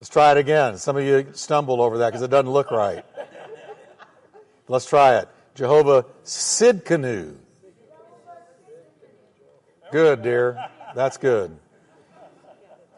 Let's 0.00 0.08
try 0.08 0.30
it 0.30 0.38
again. 0.38 0.78
Some 0.78 0.96
of 0.96 1.04
you 1.04 1.26
stumbled 1.32 1.78
over 1.78 1.98
that 1.98 2.08
because 2.08 2.22
it 2.22 2.30
doesn't 2.30 2.50
look 2.50 2.70
right. 2.70 3.04
Let's 4.66 4.86
try 4.86 5.18
it. 5.18 5.28
Jehovah 5.54 6.06
Sidkenu. 6.24 7.36
Good, 9.92 10.22
dear. 10.22 10.56
That's 10.94 11.18
good. 11.18 11.54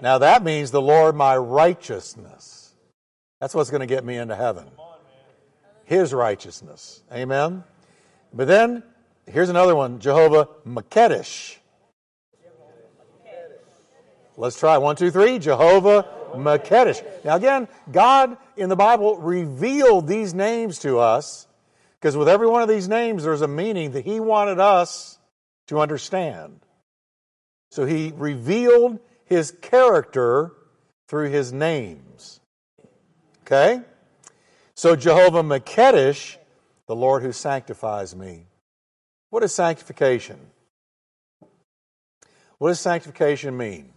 Now 0.00 0.18
that 0.18 0.44
means 0.44 0.70
the 0.70 0.80
Lord 0.80 1.16
my 1.16 1.36
righteousness. 1.36 2.72
That's 3.40 3.52
what's 3.52 3.70
going 3.70 3.80
to 3.80 3.86
get 3.86 4.04
me 4.04 4.16
into 4.16 4.36
heaven. 4.36 4.68
His 5.84 6.14
righteousness. 6.14 7.02
Amen. 7.12 7.64
But 8.32 8.46
then 8.46 8.84
here's 9.26 9.48
another 9.48 9.74
one 9.74 9.98
Jehovah 9.98 10.48
Makedesh. 10.64 11.56
Let's 14.36 14.58
try 14.58 14.78
one, 14.78 14.94
two, 14.94 15.10
three. 15.10 15.40
Jehovah 15.40 16.06
Makedesh. 16.34 17.02
Now, 17.24 17.36
again, 17.36 17.68
God 17.90 18.36
in 18.56 18.68
the 18.68 18.76
Bible 18.76 19.18
revealed 19.18 20.06
these 20.06 20.34
names 20.34 20.78
to 20.80 20.98
us 20.98 21.46
because 22.00 22.16
with 22.16 22.28
every 22.28 22.46
one 22.46 22.62
of 22.62 22.68
these 22.68 22.88
names, 22.88 23.24
there's 23.24 23.42
a 23.42 23.48
meaning 23.48 23.92
that 23.92 24.04
He 24.04 24.20
wanted 24.20 24.58
us 24.58 25.18
to 25.68 25.80
understand. 25.80 26.60
So 27.70 27.84
He 27.84 28.12
revealed 28.16 28.98
His 29.24 29.52
character 29.62 30.52
through 31.08 31.30
His 31.30 31.52
names. 31.52 32.40
Okay? 33.46 33.80
So, 34.74 34.96
Jehovah 34.96 35.42
Makedesh, 35.42 36.36
the 36.86 36.96
Lord 36.96 37.22
who 37.22 37.32
sanctifies 37.32 38.16
me. 38.16 38.46
What 39.30 39.42
is 39.42 39.54
sanctification? 39.54 40.38
What 42.58 42.68
does 42.68 42.80
sanctification 42.80 43.56
mean? 43.56 43.92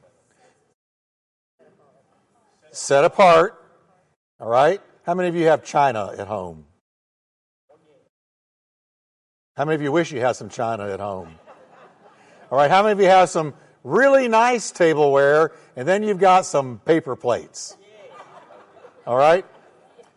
Set 2.75 3.05
apart. 3.05 3.57
All 4.37 4.49
right? 4.49 4.81
How 5.05 5.13
many 5.13 5.29
of 5.29 5.35
you 5.35 5.45
have 5.45 5.63
china 5.63 6.11
at 6.17 6.27
home? 6.27 6.65
How 9.55 9.63
many 9.63 9.75
of 9.75 9.81
you 9.81 9.93
wish 9.93 10.11
you 10.11 10.19
had 10.19 10.35
some 10.35 10.49
china 10.49 10.89
at 10.89 10.99
home? 10.99 11.35
All 12.51 12.57
right, 12.57 12.69
how 12.69 12.83
many 12.83 12.91
of 12.91 12.99
you 12.99 13.05
have 13.05 13.29
some 13.29 13.53
really 13.85 14.27
nice 14.27 14.71
tableware 14.71 15.53
and 15.77 15.87
then 15.87 16.03
you've 16.03 16.19
got 16.19 16.45
some 16.45 16.79
paper 16.79 17.15
plates? 17.15 17.77
All 19.07 19.15
right? 19.15 19.45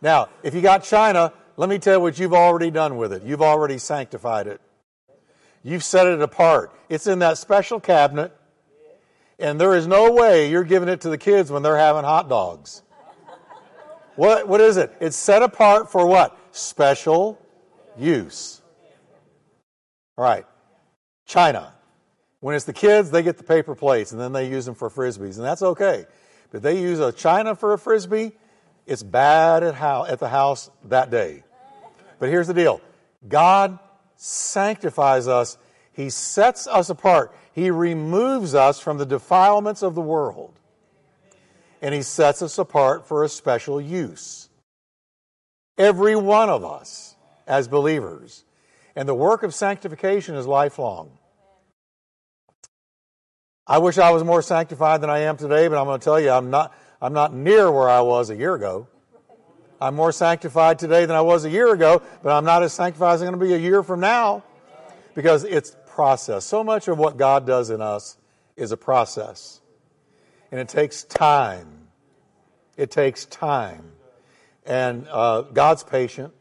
Now, 0.01 0.27
if 0.43 0.53
you 0.53 0.59
got 0.59 0.83
china, 0.83 1.31
let 1.55 1.69
me 1.69 1.79
tell 1.79 1.93
you 1.93 1.99
what 2.01 2.19
you've 2.19 2.33
already 2.33 2.71
done 2.71 2.97
with 2.97 3.13
it. 3.13 3.23
You've 3.23 3.41
already 3.41 3.77
sanctified 3.77 4.47
it. 4.47 4.59
You've 5.63 5.85
set 5.85 6.07
it 6.07 6.21
apart. 6.21 6.73
It's 6.89 7.07
in 7.07 7.19
that 7.19 7.37
special 7.37 7.79
cabinet, 7.79 8.35
and 9.39 9.59
there 9.59 9.75
is 9.75 9.87
no 9.87 10.11
way 10.11 10.49
you're 10.49 10.63
giving 10.63 10.89
it 10.89 11.01
to 11.01 11.09
the 11.09 11.17
kids 11.17 11.51
when 11.51 11.63
they're 11.63 11.77
having 11.77 12.03
hot 12.03 12.29
dogs. 12.29 12.83
What, 14.15 14.47
what 14.47 14.59
is 14.59 14.77
it? 14.77 14.93
It's 14.99 15.15
set 15.15 15.41
apart 15.41 15.91
for 15.91 16.05
what? 16.05 16.37
Special 16.51 17.39
use. 17.97 18.61
All 20.17 20.25
right. 20.25 20.45
China. 21.25 21.73
When 22.41 22.55
it's 22.55 22.65
the 22.65 22.73
kids, 22.73 23.11
they 23.11 23.23
get 23.23 23.37
the 23.37 23.43
paper 23.43 23.75
plates 23.75 24.11
and 24.11 24.19
then 24.19 24.33
they 24.33 24.49
use 24.49 24.65
them 24.65 24.75
for 24.75 24.89
frisbees, 24.89 25.37
and 25.37 25.45
that's 25.45 25.61
okay. 25.61 26.05
But 26.51 26.61
they 26.61 26.81
use 26.81 26.99
a 26.99 27.11
china 27.11 27.55
for 27.55 27.73
a 27.73 27.77
frisbee, 27.77 28.33
it's 28.85 29.03
bad 29.03 29.63
at, 29.63 29.75
how, 29.75 30.05
at 30.05 30.19
the 30.19 30.29
house 30.29 30.71
that 30.85 31.11
day. 31.11 31.43
But 32.17 32.29
here's 32.29 32.47
the 32.47 32.53
deal 32.53 32.81
God 33.27 33.77
sanctifies 34.15 35.27
us, 35.27 35.57
He 35.99 36.09
sets 36.09 36.65
us 36.65 36.89
apart, 36.89 37.35
He 37.51 37.69
removes 37.69 38.55
us 38.55 38.79
from 38.79 38.97
the 38.97 39.05
defilements 39.05 39.83
of 39.83 39.95
the 39.95 40.01
world, 40.01 40.53
and 41.81 41.93
He 41.93 42.03
sets 42.03 42.41
us 42.41 42.57
apart 42.57 43.05
for 43.05 43.25
a 43.25 43.27
special 43.27 43.81
use. 43.81 44.47
Every 45.77 46.15
one 46.15 46.49
of 46.49 46.63
us, 46.63 47.17
as 47.45 47.67
believers, 47.67 48.45
and 48.95 49.09
the 49.09 49.13
work 49.13 49.43
of 49.43 49.53
sanctification 49.53 50.35
is 50.35 50.47
lifelong. 50.47 51.17
I 53.67 53.79
wish 53.79 53.97
I 53.97 54.11
was 54.11 54.23
more 54.23 54.41
sanctified 54.41 55.01
than 55.01 55.09
I 55.09 55.19
am 55.19 55.35
today, 55.35 55.67
but 55.67 55.77
I'm 55.77 55.85
going 55.85 55.99
to 55.99 56.03
tell 56.05 56.17
you, 56.17 56.29
I'm 56.29 56.49
not, 56.49 56.73
I'm 57.01 57.11
not 57.11 57.33
near 57.33 57.69
where 57.69 57.89
I 57.89 57.99
was 57.99 58.29
a 58.29 58.37
year 58.37 58.55
ago. 58.55 58.87
I'm 59.81 59.95
more 59.95 60.13
sanctified 60.13 60.79
today 60.79 61.05
than 61.05 61.17
I 61.17 61.21
was 61.21 61.43
a 61.43 61.49
year 61.49 61.73
ago, 61.73 62.01
but 62.23 62.31
I'm 62.31 62.45
not 62.45 62.63
as 62.63 62.71
sanctified 62.71 63.15
as 63.15 63.21
I'm 63.21 63.27
going 63.27 63.39
to 63.41 63.45
be 63.45 63.53
a 63.53 63.57
year 63.57 63.83
from 63.83 63.99
now 63.99 64.43
because 65.19 65.43
it's 65.43 65.75
process. 65.99 66.45
So 66.45 66.63
much 66.63 66.87
of 66.87 66.97
what 66.97 67.17
God 67.17 67.45
does 67.45 67.69
in 67.69 67.81
us 67.81 68.15
is 68.55 68.71
a 68.71 68.77
process, 68.77 69.59
and 70.49 70.57
it 70.57 70.69
takes 70.69 71.03
time. 71.03 71.89
It 72.77 72.89
takes 72.89 73.25
time. 73.25 73.83
And 74.65 75.09
uh, 75.09 75.41
God's 75.41 75.83
patient. 75.83 76.33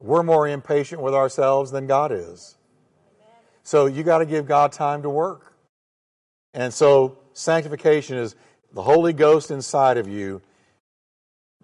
We're 0.00 0.22
more 0.22 0.48
impatient 0.48 1.02
with 1.02 1.12
ourselves 1.12 1.70
than 1.70 1.86
God 1.86 2.12
is. 2.12 2.56
So 3.62 3.84
you 3.84 4.02
got 4.02 4.18
to 4.18 4.26
give 4.26 4.46
God 4.46 4.72
time 4.72 5.02
to 5.02 5.10
work. 5.10 5.52
And 6.54 6.72
so 6.72 7.18
sanctification 7.34 8.16
is 8.16 8.36
the 8.72 8.82
Holy 8.82 9.12
Ghost 9.12 9.50
inside 9.50 9.98
of 9.98 10.08
you. 10.08 10.40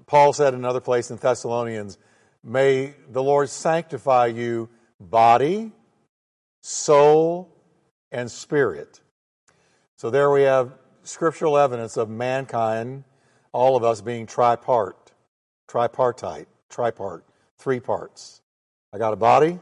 Paul 0.04 0.34
said 0.34 0.52
in 0.52 0.60
another 0.60 0.82
place 0.82 1.10
in 1.10 1.16
Thessalonians, 1.16 1.96
may 2.44 2.92
the 3.10 3.22
Lord 3.22 3.48
sanctify 3.48 4.26
you 4.26 4.68
body, 5.00 5.72
soul, 6.62 7.52
and 8.10 8.30
spirit. 8.30 9.00
So 9.96 10.10
there 10.10 10.30
we 10.30 10.42
have 10.42 10.72
scriptural 11.02 11.58
evidence 11.58 11.96
of 11.96 12.08
mankind, 12.08 13.04
all 13.52 13.76
of 13.76 13.84
us 13.84 14.00
being 14.00 14.26
tripart, 14.26 14.94
tripartite, 15.68 16.46
tripart 16.70 17.22
three 17.58 17.80
parts. 17.80 18.40
I 18.92 18.98
got 18.98 19.12
a 19.12 19.16
body, 19.16 19.58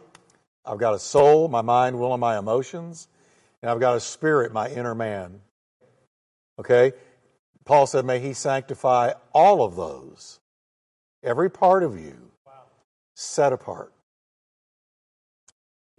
I've 0.65 0.79
got 0.79 0.95
a 0.95 0.99
soul, 0.99 1.49
my 1.49 1.63
mind, 1.63 1.99
will, 1.99 2.13
and 2.13 2.21
my 2.21 2.39
emotions, 2.39 3.09
and 3.63 3.71
I've 3.71 3.81
got 3.81 3.97
a 3.97 4.01
spirit, 4.01 4.53
my 4.53 4.69
inner 4.69 4.95
man. 4.95 5.41
Okay? 6.59 6.93
Paul 7.65 7.87
said, 7.87 8.05
May 8.05 8.19
he 8.19 8.33
sanctify 8.33 9.13
all 9.33 9.63
of 9.63 9.77
those, 9.77 10.41
every 11.23 11.51
part 11.51 11.83
of 11.83 11.99
you, 11.99 12.31
set 13.15 13.53
apart. 13.53 13.93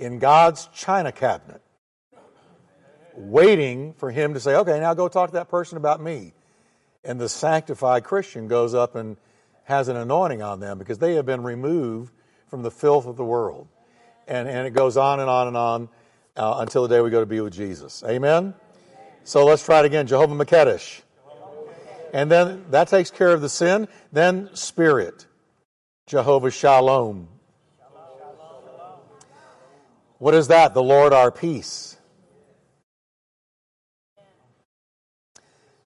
In 0.01 0.17
God's 0.17 0.67
china 0.73 1.11
cabinet, 1.11 1.61
waiting 3.13 3.93
for 3.93 4.09
him 4.09 4.33
to 4.33 4.39
say, 4.39 4.55
Okay, 4.55 4.79
now 4.79 4.95
go 4.95 5.07
talk 5.07 5.29
to 5.29 5.33
that 5.35 5.47
person 5.47 5.77
about 5.77 6.01
me. 6.01 6.33
And 7.03 7.21
the 7.21 7.29
sanctified 7.29 8.03
Christian 8.03 8.47
goes 8.47 8.73
up 8.73 8.95
and 8.95 9.15
has 9.65 9.89
an 9.89 9.95
anointing 9.95 10.41
on 10.41 10.59
them 10.59 10.79
because 10.79 10.97
they 10.97 11.13
have 11.13 11.25
been 11.27 11.43
removed 11.43 12.11
from 12.47 12.63
the 12.63 12.71
filth 12.71 13.05
of 13.05 13.15
the 13.15 13.23
world. 13.23 13.67
And, 14.27 14.47
and 14.47 14.65
it 14.65 14.71
goes 14.71 14.97
on 14.97 15.19
and 15.19 15.29
on 15.29 15.47
and 15.47 15.57
on 15.57 15.89
uh, 16.35 16.55
until 16.57 16.87
the 16.87 16.95
day 16.95 17.01
we 17.01 17.11
go 17.11 17.19
to 17.19 17.25
be 17.27 17.39
with 17.39 17.53
Jesus. 17.53 18.03
Amen? 18.03 18.55
So 19.23 19.45
let's 19.45 19.63
try 19.63 19.81
it 19.81 19.85
again. 19.85 20.07
Jehovah 20.07 20.33
Makedesh. 20.33 21.01
And 22.11 22.29
then 22.29 22.65
that 22.71 22.87
takes 22.87 23.11
care 23.11 23.29
of 23.29 23.41
the 23.41 23.49
sin. 23.49 23.87
Then 24.11 24.49
spirit. 24.55 25.27
Jehovah 26.07 26.49
Shalom. 26.49 27.27
What 30.21 30.35
is 30.35 30.49
that? 30.49 30.75
The 30.75 30.83
Lord 30.83 31.13
our 31.13 31.31
peace. 31.31 31.97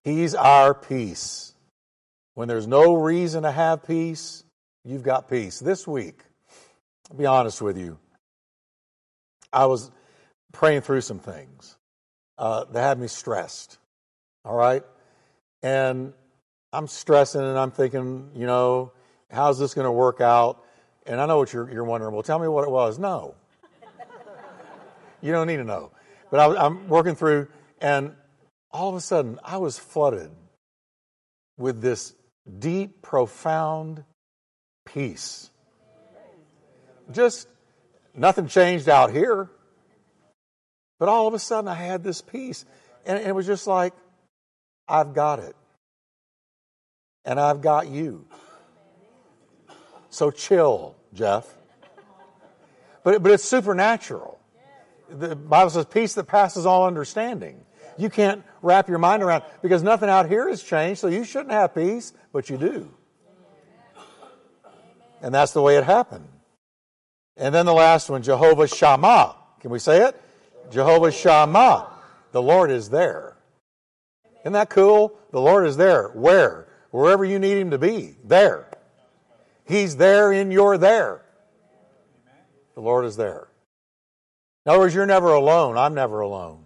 He's 0.04 0.36
our 0.36 0.74
peace. 0.74 1.54
When 2.34 2.50
there's 2.50 2.68
no 2.68 2.96
reason 2.96 3.44
to 3.44 3.52
have 3.52 3.88
peace, 3.88 4.44
you've 4.84 5.04
got 5.04 5.30
peace. 5.30 5.62
This 5.62 5.88
week, 5.88 6.20
I'll 7.10 7.16
be 7.16 7.26
honest 7.26 7.62
with 7.62 7.78
you, 7.78 7.98
I 9.54 9.68
was 9.68 9.90
praying 10.52 10.82
through 10.82 11.00
some 11.00 11.20
things 11.20 11.78
uh, 12.38 12.66
that 12.66 12.82
had 12.82 13.00
me 13.00 13.08
stressed. 13.08 13.78
All 14.44 14.58
right? 14.58 14.84
And 15.64 16.12
I'm 16.74 16.88
stressing 16.88 17.40
and 17.40 17.58
I'm 17.58 17.72
thinking, 17.72 18.32
you 18.36 18.48
know, 18.48 18.92
how's 19.32 19.60
this 19.60 19.74
going 19.74 19.86
to 19.86 19.94
work 19.94 20.20
out? 20.20 20.62
And 21.06 21.22
I 21.22 21.26
know 21.26 21.38
what 21.38 21.54
you're, 21.54 21.72
you're 21.72 21.86
wondering. 21.86 22.14
Well, 22.14 22.22
tell 22.22 22.38
me 22.38 22.50
what 22.50 22.66
it 22.66 22.70
was. 22.70 23.00
No. 23.00 23.36
You 25.22 25.32
don't 25.32 25.48
need 25.48 25.58
to 25.58 25.64
know. 25.64 25.92
But 26.32 26.40
I, 26.40 26.66
I'm 26.66 26.88
working 26.88 27.16
through, 27.16 27.48
and 27.80 28.14
all 28.72 28.90
of 28.90 28.96
a 28.96 29.02
sudden, 29.02 29.40
I 29.44 29.58
was 29.58 29.80
flooded 29.80 30.32
with 31.58 31.82
this 31.82 32.14
deep, 32.60 33.02
profound 33.02 34.04
peace. 34.86 35.50
Just 37.12 37.48
nothing 38.14 38.48
changed 38.48 38.90
out 38.90 39.12
here. 39.12 39.50
But 41.00 41.10
all 41.10 41.28
of 41.28 41.34
a 41.34 41.40
sudden, 41.40 41.68
I 41.68 41.76
had 41.76 42.04
this 42.04 42.22
peace. 42.22 42.66
And 43.06 43.20
it 43.20 43.36
was 43.36 43.46
just 43.46 43.68
like, 43.68 43.94
I've 44.88 45.14
got 45.14 45.40
it. 45.40 45.56
And 47.24 47.40
I've 47.40 47.62
got 47.62 47.88
you. 47.88 48.26
So 50.10 50.32
chill, 50.32 50.96
Jeff. 51.14 51.48
But, 53.04 53.22
but 53.22 53.32
it's 53.32 53.44
supernatural. 53.44 54.40
The 55.10 55.36
Bible 55.36 55.70
says, 55.70 55.86
peace 55.86 56.14
that 56.16 56.26
passes 56.26 56.66
all 56.66 56.86
understanding 56.88 57.66
you 57.98 58.10
can't 58.10 58.44
wrap 58.62 58.90
your 58.90 58.98
mind 58.98 59.24
around 59.24 59.44
because 59.62 59.84
nothing 59.84 60.10
out 60.10 60.30
here 60.30 60.50
has 60.50 60.62
changed, 60.62 61.00
so 61.00 61.08
you 61.08 61.24
shouldn't 61.24 61.52
have 61.52 61.74
peace, 61.74 62.14
but 62.32 62.50
you 62.50 62.58
do. 62.58 62.92
And 65.22 65.34
that's 65.34 65.54
the 65.54 65.62
way 65.62 65.78
it 65.78 65.84
happened. 65.84 66.28
And 67.38 67.54
then 67.54 67.66
the 67.66 67.74
last 67.74 68.10
one, 68.10 68.22
Jehovah 68.22 68.68
Shammah. 68.68 69.36
Can 69.60 69.72
we 69.72 69.80
say 69.80 70.06
it? 70.06 70.22
Jehovah 70.72 71.12
Shammah. 71.12 71.90
The 72.32 72.42
Lord 72.42 72.70
is 72.70 72.90
there. 72.90 73.38
Isn't 74.42 74.54
that 74.54 74.70
cool? 74.70 75.18
The 75.32 75.42
Lord 75.42 75.66
is 75.66 75.78
there. 75.78 76.10
Where? 76.10 76.68
Wherever 76.92 77.26
you 77.26 77.40
need 77.40 77.58
Him 77.58 77.72
to 77.72 77.78
be. 77.78 78.16
There. 78.24 78.70
He's 79.66 79.98
there 79.98 80.32
in 80.32 80.52
your 80.52 80.78
there. 80.78 81.22
The 82.76 82.82
Lord 82.82 83.06
is 83.06 83.16
there. 83.16 83.48
In 84.66 84.72
other 84.72 84.80
words, 84.80 84.96
you're 84.96 85.06
never 85.06 85.32
alone. 85.32 85.78
I'm 85.78 85.94
never 85.94 86.22
alone. 86.22 86.64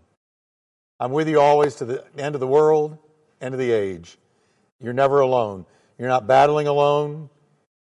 I'm 1.00 1.12
with 1.12 1.28
you 1.28 1.40
always 1.40 1.76
to 1.76 1.86
the 1.86 2.04
end 2.18 2.36
of 2.36 2.42
the 2.42 2.48
world, 2.48 2.98
end 3.42 3.54
of 3.54 3.60
the 3.60 3.72
age. 3.72 4.18
You're 4.80 4.94
never 4.94 5.20
alone. 5.20 5.66
You're 5.98 6.08
not 6.08 6.28
battling 6.28 6.68
alone. 6.68 7.30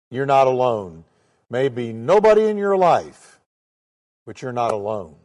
You're 0.10 0.26
not 0.26 0.48
alone. 0.48 1.04
Maybe 1.50 1.94
nobody 1.94 2.48
in 2.48 2.58
your 2.58 2.78
life, 2.78 3.40
but 4.26 4.42
you're 4.42 4.54
not 4.54 4.72
alone. 4.72 5.16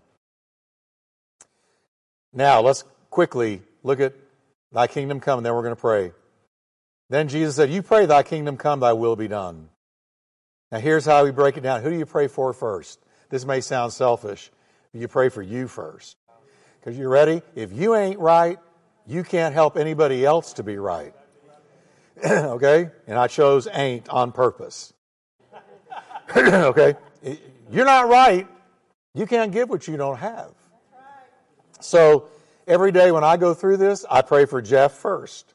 Now, 2.33 2.61
let's 2.61 2.85
quickly 3.11 3.63
look 3.83 4.01
at 4.01 4.15
Thy 4.73 4.87
kingdom 4.87 5.21
come, 5.21 5.39
and 5.39 5.45
then 5.45 5.53
we're 5.55 5.63
going 5.63 5.75
to 5.75 5.81
pray. 5.81 6.13
Then 7.11 7.29
Jesus 7.29 7.57
said, 7.57 7.71
You 7.71 7.83
pray, 7.83 8.07
Thy 8.07 8.23
kingdom 8.23 8.57
come, 8.57 8.81
Thy 8.81 8.95
will 8.95 9.17
be 9.17 9.29
done. 9.29 9.69
Now, 10.71 10.79
here's 10.79 11.05
how 11.05 11.25
we 11.25 11.31
break 11.31 11.59
it 11.59 11.63
down. 11.63 11.83
Who 11.83 11.91
do 11.91 11.99
you 11.99 12.07
pray 12.07 12.27
for 12.27 12.53
first? 12.55 12.99
This 13.29 13.45
may 13.45 13.61
sound 13.61 13.93
selfish. 13.93 14.51
You 14.95 15.09
pray 15.09 15.29
for 15.29 15.43
you 15.43 15.69
first. 15.69 16.17
Because 16.81 16.99
you're 16.99 17.09
ready? 17.09 17.43
If 17.55 17.73
you 17.73 17.95
ain't 17.95 18.19
right, 18.19 18.59
you 19.07 19.25
can't 19.25 19.55
help 19.55 19.77
anybody 19.77 20.25
else 20.25 20.53
to 20.55 20.63
be 20.63 20.77
right. 20.77 21.15
okay? 22.25 22.91
And 23.07 23.19
I 23.19 23.27
chose 23.27 23.69
ain't 23.73 24.09
on 24.09 24.33
purpose. 24.33 24.93
okay? 26.37 26.97
You're 27.71 27.87
not 27.87 28.09
right. 28.09 28.47
You 29.15 29.27
can't 29.27 29.53
give 29.53 29.69
what 29.71 29.89
you 29.89 29.97
don't 29.97 30.19
have. 30.19 30.53
So 31.81 32.29
every 32.67 32.93
day 32.93 33.13
when 33.13 33.25
I 33.25 33.37
go 33.37 33.55
through 33.55 33.79
this, 33.79 34.05
I 34.11 34.23
pray 34.23 34.45
for 34.45 34.61
Jeff 34.61 34.93
first. 34.93 35.55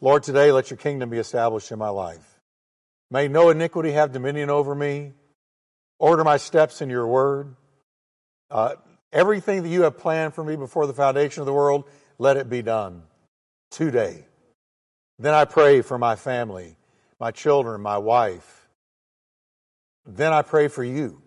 Lord, 0.00 0.22
today 0.22 0.52
let 0.52 0.70
your 0.70 0.76
kingdom 0.76 1.10
be 1.10 1.18
established 1.18 1.72
in 1.72 1.78
my 1.78 1.88
life. 1.88 2.40
May 3.10 3.28
no 3.28 3.50
iniquity 3.50 3.92
have 3.92 4.12
dominion 4.12 4.50
over 4.50 4.74
me. 4.74 5.12
Order 5.98 6.24
my 6.24 6.36
steps 6.36 6.82
in 6.82 6.90
your 6.90 7.06
word. 7.06 7.54
Uh, 8.50 8.74
everything 9.12 9.62
that 9.62 9.68
you 9.68 9.82
have 9.82 9.98
planned 9.98 10.34
for 10.34 10.44
me 10.44 10.56
before 10.56 10.86
the 10.86 10.94
foundation 10.94 11.40
of 11.40 11.46
the 11.46 11.52
world, 11.52 11.84
let 12.18 12.36
it 12.36 12.48
be 12.48 12.62
done 12.62 13.02
today. 13.70 14.24
Then 15.18 15.34
I 15.34 15.44
pray 15.44 15.82
for 15.82 15.98
my 15.98 16.16
family, 16.16 16.76
my 17.20 17.30
children, 17.30 17.80
my 17.80 17.98
wife. 17.98 18.68
Then 20.06 20.32
I 20.32 20.42
pray 20.42 20.68
for 20.68 20.84
you. 20.84 21.22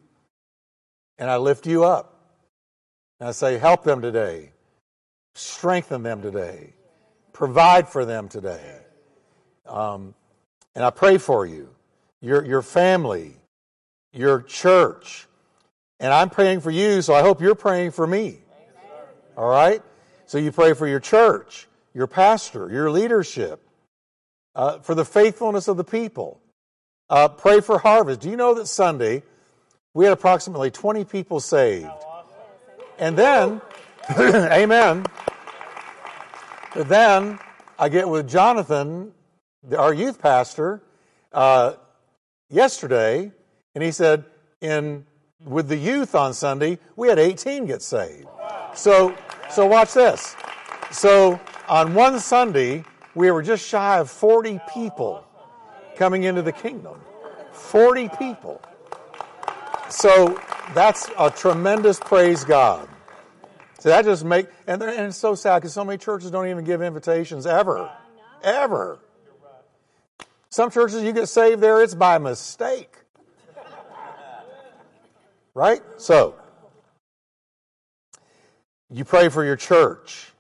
And 1.18 1.30
I 1.30 1.38
lift 1.38 1.66
you 1.66 1.84
up. 1.84 2.14
And 3.20 3.30
I 3.30 3.32
say, 3.32 3.58
help 3.58 3.84
them 3.84 4.02
today. 4.02 4.52
Strengthen 5.34 6.04
them 6.04 6.22
today. 6.22 6.74
Provide 7.34 7.88
for 7.88 8.06
them 8.06 8.28
today. 8.28 8.78
Um, 9.66 10.14
and 10.76 10.84
I 10.84 10.90
pray 10.90 11.18
for 11.18 11.46
you, 11.46 11.70
your, 12.22 12.46
your 12.46 12.62
family, 12.62 13.36
your 14.14 14.42
church. 14.42 15.27
And 16.00 16.14
I'm 16.14 16.30
praying 16.30 16.62
for 16.62 16.72
you, 16.72 17.02
so 17.02 17.14
I 17.14 17.22
hope 17.22 17.42
you're 17.42 17.56
praying 17.56 17.92
for 17.92 18.06
me. 18.06 18.40
All 19.36 19.50
right? 19.50 19.82
So 20.26 20.38
you 20.38 20.52
pray 20.52 20.74
for 20.74 20.88
your 20.88 21.00
church, 21.00 21.68
your 21.94 22.08
pastor, 22.08 22.70
your 22.72 22.92
leadership, 22.92 23.62
uh, 24.56 24.80
for 24.80 24.94
the 24.94 25.06
faithfulness 25.06 25.68
of 25.68 25.78
the 25.78 25.84
people. 25.84 26.40
Uh, 27.10 27.30
pray 27.30 27.62
for 27.62 27.80
harvest. 27.80 28.22
Do 28.22 28.30
you 28.30 28.36
know 28.36 28.54
that 28.56 28.68
Sunday 28.68 29.24
we 29.94 30.06
had 30.06 30.14
approximately 30.14 30.70
20 30.70 31.06
people 31.06 31.40
saved? 31.40 31.88
And 33.00 33.18
then, 33.18 33.62
amen. 34.20 35.06
Then 36.76 37.40
I 37.80 37.90
get 37.90 38.10
with 38.10 38.28
Jonathan, 38.28 39.14
our 39.76 39.94
youth 39.94 40.22
pastor, 40.22 40.84
uh, 41.32 41.74
yesterday, 42.50 43.32
and 43.74 43.84
he 43.84 43.92
said, 43.92 44.26
in 44.62 45.06
Mm-hmm. 45.44 45.54
with 45.54 45.68
the 45.68 45.78
youth 45.78 46.16
on 46.16 46.34
Sunday, 46.34 46.80
we 46.96 47.10
had 47.10 47.20
18 47.20 47.66
get 47.68 47.84
saved. 47.84 48.28
So, 48.74 49.16
so 49.52 49.68
watch 49.68 49.94
this. 49.94 50.36
So 50.92 51.40
on 51.68 51.94
one 51.94 52.20
Sunday, 52.20 52.84
we 53.14 53.30
were 53.30 53.44
just 53.44 53.68
shy 53.68 54.00
of 54.00 54.10
40 54.10 54.60
people 54.74 55.24
coming 55.96 56.24
into 56.24 56.42
the 56.42 56.52
kingdom. 56.52 57.00
40 57.52 58.10
people. 58.18 58.62
So 59.90 60.42
that's 60.74 61.10
a 61.20 61.30
tremendous 61.30 62.00
praise 62.00 62.44
God. 62.44 62.88
So 63.80 63.90
that 63.90 64.06
just 64.06 64.26
make 64.26 64.48
and, 64.66 64.82
and 64.82 65.08
it's 65.08 65.18
so 65.18 65.36
sad 65.36 65.60
because 65.60 65.74
so 65.74 65.86
many 65.86 66.00
churches 66.00 66.32
don't 66.32 66.48
even 66.48 66.64
give 66.64 66.82
invitations 66.82 67.46
ever, 67.46 67.92
ever. 68.42 69.00
Some 70.50 70.72
churches 70.72 71.04
you 71.04 71.14
get 71.14 71.30
saved 71.30 71.62
there, 71.62 71.84
it's 71.84 71.94
by 71.94 72.18
mistake. 72.18 72.92
Right? 75.58 75.82
So, 75.96 76.36
you 78.92 79.04
pray 79.04 79.30
for 79.30 79.44
your 79.44 79.56
church, 79.56 80.32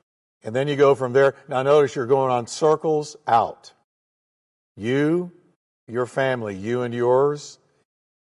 and 0.44 0.56
then 0.56 0.68
you 0.68 0.76
go 0.76 0.94
from 0.94 1.12
there. 1.12 1.34
Now, 1.48 1.64
notice 1.64 1.96
you're 1.96 2.06
going 2.06 2.30
on 2.30 2.46
circles 2.46 3.18
out. 3.26 3.74
You, 4.76 5.32
your 5.88 6.06
family, 6.06 6.56
you 6.56 6.84
and 6.84 6.94
yours, 6.94 7.58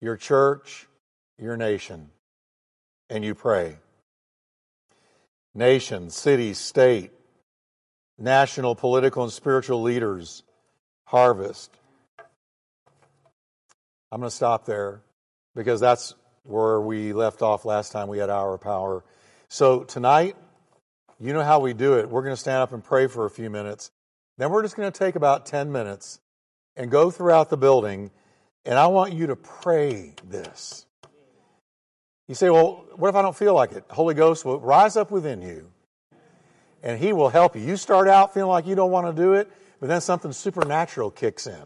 your 0.01 0.17
church, 0.17 0.87
your 1.37 1.55
nation. 1.55 2.09
And 3.11 3.23
you 3.23 3.35
pray. 3.35 3.77
Nation, 5.53 6.09
city, 6.09 6.55
state, 6.55 7.11
national, 8.17 8.73
political, 8.73 9.21
and 9.21 9.31
spiritual 9.31 9.83
leaders, 9.83 10.41
harvest. 11.05 11.69
I'm 14.11 14.19
going 14.19 14.31
to 14.31 14.35
stop 14.35 14.65
there 14.65 15.01
because 15.53 15.79
that's 15.79 16.15
where 16.47 16.79
we 16.79 17.13
left 17.13 17.41
off 17.41 17.65
last 17.65 17.91
time 17.91 18.07
we 18.07 18.17
had 18.17 18.29
our 18.29 18.57
power. 18.57 19.03
So 19.49 19.83
tonight, 19.83 20.35
you 21.19 21.33
know 21.33 21.43
how 21.43 21.59
we 21.59 21.73
do 21.73 21.97
it. 21.97 22.09
We're 22.09 22.21
going 22.21 22.33
to 22.33 22.39
stand 22.39 22.57
up 22.57 22.73
and 22.73 22.83
pray 22.83 23.07
for 23.07 23.25
a 23.25 23.29
few 23.29 23.49
minutes. 23.49 23.91
Then 24.37 24.51
we're 24.51 24.61
just 24.61 24.75
going 24.75 24.91
to 24.91 24.97
take 24.97 25.15
about 25.15 25.45
10 25.45 25.71
minutes 25.71 26.19
and 26.75 26.91
go 26.91 27.09
throughout 27.09 27.49
the 27.49 27.57
building, 27.57 28.11
and 28.65 28.77
I 28.77 28.87
want 28.87 29.13
you 29.13 29.27
to 29.27 29.35
pray 29.35 30.13
this. 30.23 30.85
You 32.27 32.35
say, 32.35 32.49
well, 32.49 32.85
what 32.95 33.09
if 33.09 33.15
I 33.15 33.21
don't 33.21 33.35
feel 33.35 33.53
like 33.53 33.71
it? 33.71 33.83
Holy 33.89 34.13
Ghost 34.13 34.45
will 34.45 34.59
rise 34.59 34.95
up 34.95 35.09
within 35.09 35.41
you, 35.41 35.71
and 36.83 36.99
He 36.99 37.13
will 37.13 37.29
help 37.29 37.55
you. 37.55 37.63
You 37.63 37.77
start 37.77 38.07
out 38.07 38.33
feeling 38.33 38.51
like 38.51 38.67
you 38.67 38.75
don't 38.75 38.91
want 38.91 39.07
to 39.07 39.21
do 39.21 39.33
it, 39.33 39.49
but 39.79 39.87
then 39.87 40.01
something 40.01 40.31
supernatural 40.31 41.09
kicks 41.09 41.47
in, 41.47 41.63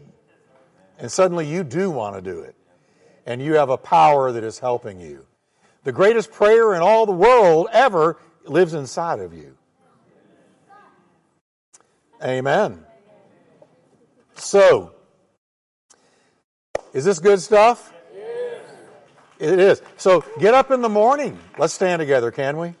and 0.98 1.12
suddenly 1.12 1.46
you 1.46 1.62
do 1.62 1.90
want 1.90 2.16
to 2.16 2.22
do 2.22 2.40
it 2.40 2.56
and 3.26 3.42
you 3.42 3.54
have 3.54 3.70
a 3.70 3.76
power 3.76 4.32
that 4.32 4.44
is 4.44 4.58
helping 4.58 5.00
you. 5.00 5.26
The 5.84 5.92
greatest 5.92 6.30
prayer 6.30 6.74
in 6.74 6.82
all 6.82 7.06
the 7.06 7.12
world 7.12 7.68
ever 7.72 8.18
lives 8.44 8.74
inside 8.74 9.20
of 9.20 9.32
you. 9.32 9.56
Amen. 12.22 12.84
So, 14.34 14.94
is 16.92 17.04
this 17.04 17.18
good 17.18 17.40
stuff? 17.40 17.92
It 19.38 19.58
is. 19.58 19.82
So 19.96 20.24
get 20.38 20.54
up 20.54 20.70
in 20.70 20.82
the 20.82 20.88
morning. 20.88 21.36
Let's 21.58 21.74
stand 21.74 21.98
together, 21.98 22.30
can 22.30 22.58
we? 22.58 22.74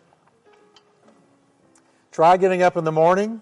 Try 2.12 2.36
getting 2.36 2.62
up 2.62 2.76
in 2.76 2.84
the 2.84 2.92
morning 2.92 3.40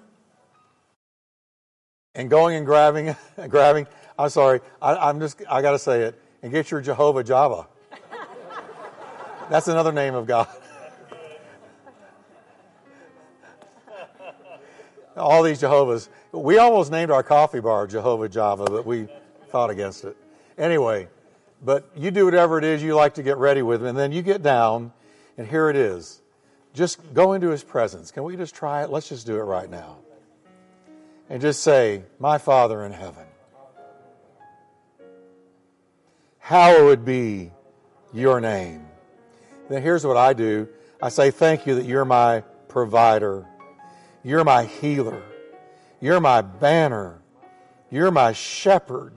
and 2.15 2.31
going 2.31 2.57
and 2.57 2.65
grabbing, 2.65 3.15
grabbing. 3.49 3.87
I'm 4.19 4.31
sorry. 4.31 4.61
I, 4.81 5.11
am 5.11 5.21
just. 5.21 5.43
I 5.51 5.61
got 5.61 5.73
to 5.73 5.79
say 5.79 6.03
it 6.03 6.19
and 6.43 6.53
get 6.53 6.71
your 6.71 6.81
Jehovah 6.81 7.25
Java. 7.25 7.67
That's 9.49 9.69
another 9.69 9.93
name 9.93 10.15
of 10.15 10.27
God. 10.27 10.49
All 15.17 15.43
these 15.43 15.61
Jehovah's. 15.61 16.09
We 16.33 16.59
almost 16.59 16.93
named 16.93 17.11
our 17.11 17.23
coffee 17.23 17.61
bar 17.61 17.87
Jehovah 17.87 18.29
Java, 18.29 18.65
but 18.67 18.87
we 18.87 19.09
thought 19.49 19.71
against 19.71 20.05
it. 20.05 20.17
Anyway, 20.57 21.09
but 21.63 21.91
you 21.97 22.11
do 22.11 22.25
whatever 22.25 22.59
it 22.59 22.65
is 22.65 22.83
you 22.83 22.95
like 22.95 23.15
to 23.15 23.23
get 23.23 23.37
ready 23.37 23.63
with, 23.63 23.85
and 23.85 23.99
then 23.99 24.13
you 24.13 24.23
get 24.23 24.43
down, 24.43 24.93
and 25.37 25.47
here 25.47 25.69
it 25.69 25.77
is. 25.77 26.23
Just 26.73 27.13
go 27.13 27.33
into 27.33 27.49
his 27.49 27.65
presence. 27.65 28.13
Can 28.13 28.23
we 28.23 28.37
just 28.37 28.55
try 28.55 28.85
it? 28.85 28.91
Let's 28.91 29.09
just 29.09 29.27
do 29.27 29.35
it 29.35 29.43
right 29.43 29.69
now. 29.69 29.97
And 31.29 31.43
just 31.43 31.63
say, 31.63 32.05
My 32.21 32.39
Father 32.39 32.85
in 32.85 32.93
heaven 32.93 33.27
hallowed 36.51 37.05
be 37.05 37.53
your 38.13 38.41
name. 38.41 38.85
Then 39.69 39.83
here's 39.83 40.05
what 40.05 40.17
I 40.17 40.33
do. 40.33 40.69
I 41.01 41.09
say, 41.09 41.31
Thank 41.31 41.65
you 41.65 41.77
that 41.77 41.85
you're 41.85 42.05
my 42.05 42.41
provider, 42.67 43.47
you're 44.25 44.43
my 44.43 44.65
healer, 44.65 45.23
you're 46.01 46.19
my 46.19 46.43
banner, 46.43 47.23
you're 47.89 48.11
my 48.11 48.33
shepherd, 48.33 49.13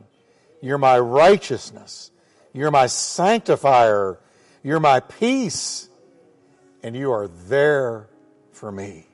you're 0.61 0.77
my 0.77 0.99
righteousness, 0.99 2.11
you're 2.53 2.69
my 2.69 2.85
sanctifier, 2.85 4.19
you're 4.61 4.79
my 4.79 4.99
peace, 4.99 5.89
and 6.83 6.95
you 6.95 7.11
are 7.11 7.29
there 7.47 8.09
for 8.51 8.71
me. 8.71 9.07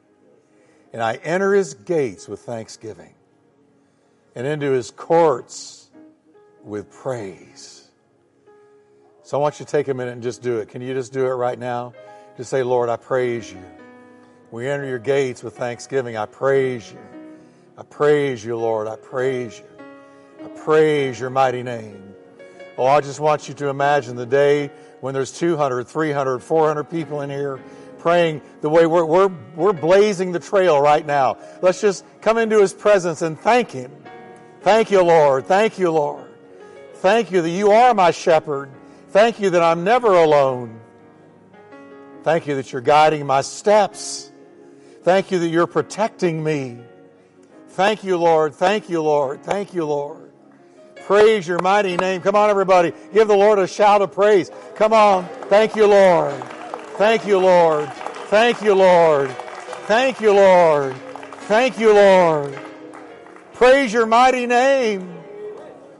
And 0.92 1.02
I 1.02 1.14
enter 1.24 1.54
his 1.54 1.74
gates 1.74 2.28
with 2.28 2.42
thanksgiving 2.42 3.14
and 4.36 4.46
into 4.46 4.72
his 4.72 4.92
courts 4.92 5.90
with 6.66 6.92
praise. 6.92 7.79
So 9.30 9.38
I 9.38 9.42
want 9.42 9.60
you 9.60 9.66
to 9.68 9.72
take 9.72 9.88
a 9.90 9.94
minute 9.94 10.14
and 10.14 10.24
just 10.24 10.42
do 10.42 10.58
it. 10.58 10.70
Can 10.70 10.82
you 10.82 10.92
just 10.96 11.14
do 11.14 11.24
it 11.28 11.30
right 11.30 11.60
now? 11.60 11.94
Just 12.36 12.50
say, 12.50 12.64
Lord, 12.64 12.90
I 12.90 12.96
praise 12.96 13.54
you. 13.54 13.62
We 14.50 14.68
enter 14.68 14.88
your 14.88 14.98
gates 14.98 15.44
with 15.44 15.56
thanksgiving. 15.56 16.18
I 16.18 16.26
praise 16.26 16.92
you. 16.92 16.98
I 17.78 17.84
praise 17.84 18.44
you, 18.44 18.58
Lord. 18.58 18.88
I 18.88 18.96
praise 18.96 19.60
you. 19.60 19.86
I 20.44 20.48
praise 20.48 21.20
your 21.20 21.30
mighty 21.30 21.62
name. 21.62 22.16
Oh, 22.76 22.88
I 22.88 23.02
just 23.02 23.20
want 23.20 23.48
you 23.48 23.54
to 23.54 23.68
imagine 23.68 24.16
the 24.16 24.26
day 24.26 24.72
when 25.00 25.14
there's 25.14 25.32
200, 25.38 25.88
300, 25.88 26.40
400 26.40 26.86
people 26.86 27.22
in 27.22 27.30
here 27.30 27.60
praying 28.00 28.42
the 28.62 28.70
way 28.72 28.88
we're, 28.88 29.06
we're, 29.06 29.32
we're 29.56 29.74
blazing 29.74 30.32
the 30.32 30.40
trail 30.40 30.82
right 30.82 31.06
now. 31.06 31.38
Let's 31.62 31.82
just 31.82 32.04
come 32.22 32.40
into 32.40 32.60
his 32.60 32.74
presence 32.74 33.22
and 33.22 33.40
thank 33.40 33.70
him. 33.70 33.92
Thank 34.62 34.90
you, 34.90 35.04
Lord. 35.04 35.46
Thank 35.46 35.78
you, 35.78 35.92
Lord. 35.92 36.32
Thank 36.96 37.32
you 37.32 37.44
that 37.44 37.52
you 37.52 37.70
are 37.70 37.94
my 37.94 38.10
shepherd. 38.10 38.72
Thank 39.10 39.40
you 39.40 39.50
that 39.52 39.62
I'm 39.62 39.84
never 39.84 40.14
alone. 40.14 40.80
Thank 42.24 42.48
you 42.48 42.56
that 42.56 42.72
you're 42.72 42.82
guiding 42.82 43.26
my 43.26 43.42
steps. 43.42 44.32
Thank 45.04 45.32
you 45.32 45.40
that 45.40 45.48
you're 45.48 45.68
protecting 45.68 46.44
me. 46.44 46.80
Thank 47.70 48.04
you, 48.04 48.18
Lord. 48.18 48.54
Thank 48.54 48.90
you, 48.90 49.02
Lord. 49.02 49.44
Thank 49.44 49.74
you, 49.74 49.86
Lord. 49.86 50.32
Praise 51.08 51.48
your 51.48 51.60
mighty 51.60 51.98
name. 51.98 52.22
Come 52.22 52.36
on, 52.36 52.52
everybody. 52.52 52.94
Give 53.12 53.28
the 53.28 53.36
Lord 53.36 53.58
a 53.58 53.66
shout 53.66 54.04
of 54.04 54.12
praise. 54.12 54.52
Come 54.76 54.94
on. 54.94 55.26
Thank 55.48 55.76
you, 55.76 55.88
Lord. 55.88 56.44
Thank 56.98 57.26
you, 57.26 57.40
Lord. 57.40 57.90
Thank 58.28 58.62
you, 58.62 58.76
Lord. 58.76 59.32
Thank 59.88 60.20
you, 60.20 60.34
Lord. 60.34 60.96
Thank 61.48 61.80
you, 61.80 61.94
Lord. 61.94 62.60
Praise 63.54 63.92
your 63.92 64.06
mighty 64.06 64.46
name. 64.46 65.16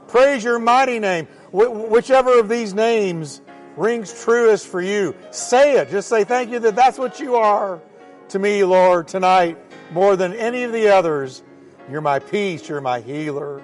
Praise 0.06 0.44
your 0.44 0.60
mighty 0.60 1.00
name. 1.00 1.26
Wh- 1.52 1.90
whichever 1.90 2.38
of 2.38 2.48
these 2.48 2.74
names 2.74 3.40
rings 3.76 4.12
truest 4.24 4.66
for 4.66 4.80
you, 4.80 5.14
say 5.30 5.78
it. 5.78 5.90
Just 5.90 6.08
say 6.08 6.24
thank 6.24 6.50
you 6.50 6.58
that 6.60 6.76
that's 6.76 6.98
what 6.98 7.20
you 7.20 7.36
are 7.36 7.80
to 8.28 8.38
me, 8.38 8.64
Lord, 8.64 9.08
tonight, 9.08 9.58
more 9.92 10.16
than 10.16 10.32
any 10.34 10.62
of 10.62 10.72
the 10.72 10.88
others. 10.88 11.42
You're 11.90 12.00
my 12.00 12.20
peace. 12.20 12.68
You're 12.68 12.80
my 12.80 13.00
healer. 13.00 13.62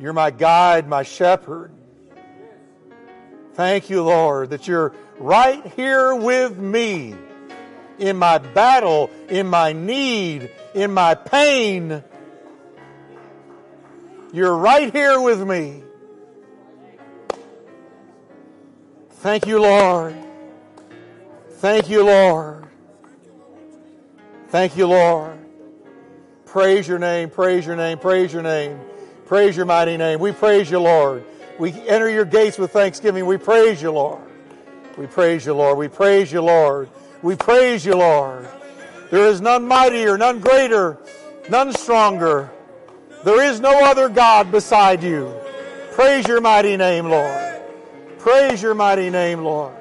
You're 0.00 0.12
my 0.12 0.30
guide, 0.30 0.88
my 0.88 1.02
shepherd. 1.02 1.72
Thank 3.54 3.90
you, 3.90 4.02
Lord, 4.04 4.50
that 4.50 4.68
you're 4.68 4.94
right 5.18 5.66
here 5.74 6.14
with 6.14 6.56
me 6.56 7.14
in 7.98 8.16
my 8.16 8.38
battle, 8.38 9.10
in 9.28 9.48
my 9.48 9.72
need, 9.72 10.50
in 10.74 10.92
my 10.94 11.14
pain. 11.14 12.02
You're 14.32 14.56
right 14.56 14.92
here 14.92 15.20
with 15.20 15.46
me. 15.46 15.82
Thank 19.18 19.48
you, 19.48 19.60
Lord. 19.60 20.14
Thank 21.54 21.90
you, 21.90 22.04
Lord. 22.04 22.64
Thank 24.50 24.76
you, 24.76 24.86
Lord. 24.86 25.36
Praise 26.46 26.86
your 26.86 27.00
name, 27.00 27.28
praise 27.28 27.66
your 27.66 27.74
name, 27.74 27.98
praise 27.98 28.32
your 28.32 28.44
name. 28.44 28.78
Praise 29.26 29.56
your 29.56 29.66
mighty 29.66 29.96
name. 29.96 30.20
We 30.20 30.30
praise 30.30 30.70
you, 30.70 30.78
Lord. 30.78 31.24
We 31.58 31.72
enter 31.88 32.08
your 32.08 32.24
gates 32.24 32.58
with 32.58 32.70
thanksgiving. 32.70 33.26
We 33.26 33.38
praise 33.38 33.82
you, 33.82 33.90
Lord. 33.90 34.22
We 34.96 35.08
praise 35.08 35.44
you, 35.44 35.52
Lord. 35.52 35.78
We 35.78 35.88
praise 35.88 36.32
you, 36.32 36.40
Lord. 36.40 36.88
We 37.20 37.34
praise 37.34 37.84
you, 37.84 37.94
Lord. 37.96 38.48
There 39.10 39.26
is 39.26 39.40
none 39.40 39.66
mightier, 39.66 40.16
none 40.16 40.38
greater, 40.38 40.96
none 41.50 41.72
stronger. 41.72 42.50
There 43.24 43.42
is 43.42 43.58
no 43.58 43.84
other 43.84 44.08
God 44.08 44.52
beside 44.52 45.02
you. 45.02 45.34
Praise 45.92 46.26
your 46.28 46.40
mighty 46.40 46.76
name, 46.76 47.06
Lord. 47.06 47.47
Praise 48.18 48.60
your 48.60 48.74
mighty 48.74 49.10
name, 49.10 49.44
Lord. 49.44 49.74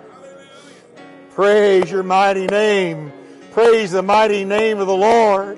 Praise 1.31 1.89
your 1.89 2.03
mighty 2.03 2.45
name. 2.45 3.11
Praise 3.51 3.91
the 3.91 4.03
mighty 4.03 4.45
name 4.45 4.77
of 4.77 4.85
the 4.85 4.95
Lord. 4.95 5.57